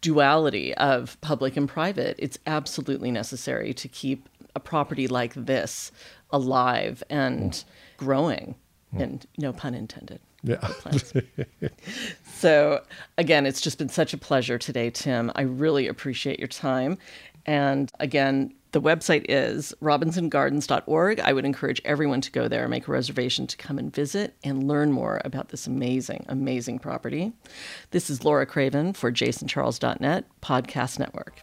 duality 0.00 0.74
of 0.74 1.20
public 1.20 1.56
and 1.56 1.68
private. 1.68 2.16
It's 2.18 2.38
absolutely 2.46 3.10
necessary 3.10 3.74
to 3.74 3.88
keep 3.88 4.28
a 4.54 4.60
property 4.60 5.06
like 5.06 5.34
this 5.34 5.92
alive 6.30 7.02
and 7.10 7.52
mm. 7.52 7.64
growing, 7.98 8.54
mm. 8.94 9.02
and 9.02 9.26
no 9.36 9.52
pun 9.52 9.74
intended. 9.74 10.20
Yeah. 10.44 10.68
so, 12.34 12.82
again, 13.16 13.46
it's 13.46 13.60
just 13.60 13.78
been 13.78 13.88
such 13.88 14.12
a 14.12 14.18
pleasure 14.18 14.58
today, 14.58 14.90
Tim. 14.90 15.32
I 15.34 15.42
really 15.42 15.88
appreciate 15.88 16.38
your 16.38 16.48
time. 16.48 16.98
And 17.46 17.90
again, 17.98 18.54
the 18.72 18.80
website 18.80 19.24
is 19.28 19.72
robinsongardens.org. 19.80 21.20
I 21.20 21.32
would 21.32 21.44
encourage 21.44 21.80
everyone 21.84 22.20
to 22.22 22.30
go 22.30 22.48
there 22.48 22.62
and 22.62 22.70
make 22.70 22.88
a 22.88 22.92
reservation 22.92 23.46
to 23.46 23.56
come 23.56 23.78
and 23.78 23.94
visit 23.94 24.34
and 24.44 24.68
learn 24.68 24.92
more 24.92 25.20
about 25.24 25.48
this 25.48 25.66
amazing, 25.66 26.26
amazing 26.28 26.78
property. 26.78 27.32
This 27.90 28.10
is 28.10 28.24
Laura 28.24 28.46
Craven 28.46 28.92
for 28.92 29.10
jasoncharles.net 29.12 30.24
Podcast 30.42 30.98
Network. 30.98 31.42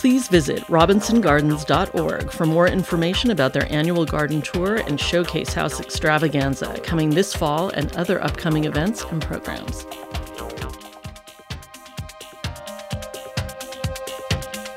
Please 0.00 0.28
visit 0.28 0.60
robinsongardens.org 0.68 2.32
for 2.32 2.46
more 2.46 2.66
information 2.66 3.32
about 3.32 3.52
their 3.52 3.70
annual 3.70 4.06
garden 4.06 4.40
tour 4.40 4.76
and 4.76 4.98
showcase 4.98 5.52
house 5.52 5.78
extravaganza 5.78 6.80
coming 6.80 7.10
this 7.10 7.34
fall 7.34 7.68
and 7.68 7.94
other 7.96 8.24
upcoming 8.24 8.64
events 8.64 9.04
and 9.04 9.20
programs. 9.20 9.84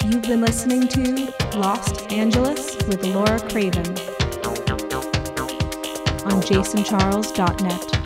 You've 0.03 0.23
been 0.23 0.41
listening 0.41 0.89
to 0.89 1.33
Lost 1.57 2.11
Angeles 2.11 2.75
with 2.85 3.05
Laura 3.05 3.39
Craven 3.49 3.87
on 6.25 6.41
jasoncharles.net. 6.41 8.02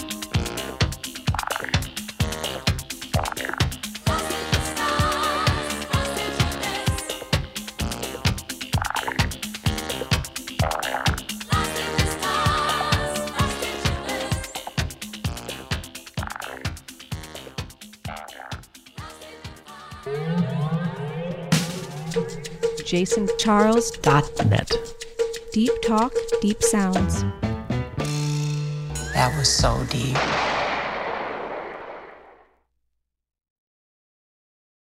jasoncharles.net. 22.87 24.71
Deep 25.51 25.71
talk, 25.81 26.13
deep 26.41 26.63
sounds. 26.63 27.23
That 29.13 29.35
was 29.37 29.49
so 29.49 29.83
deep. 29.89 30.15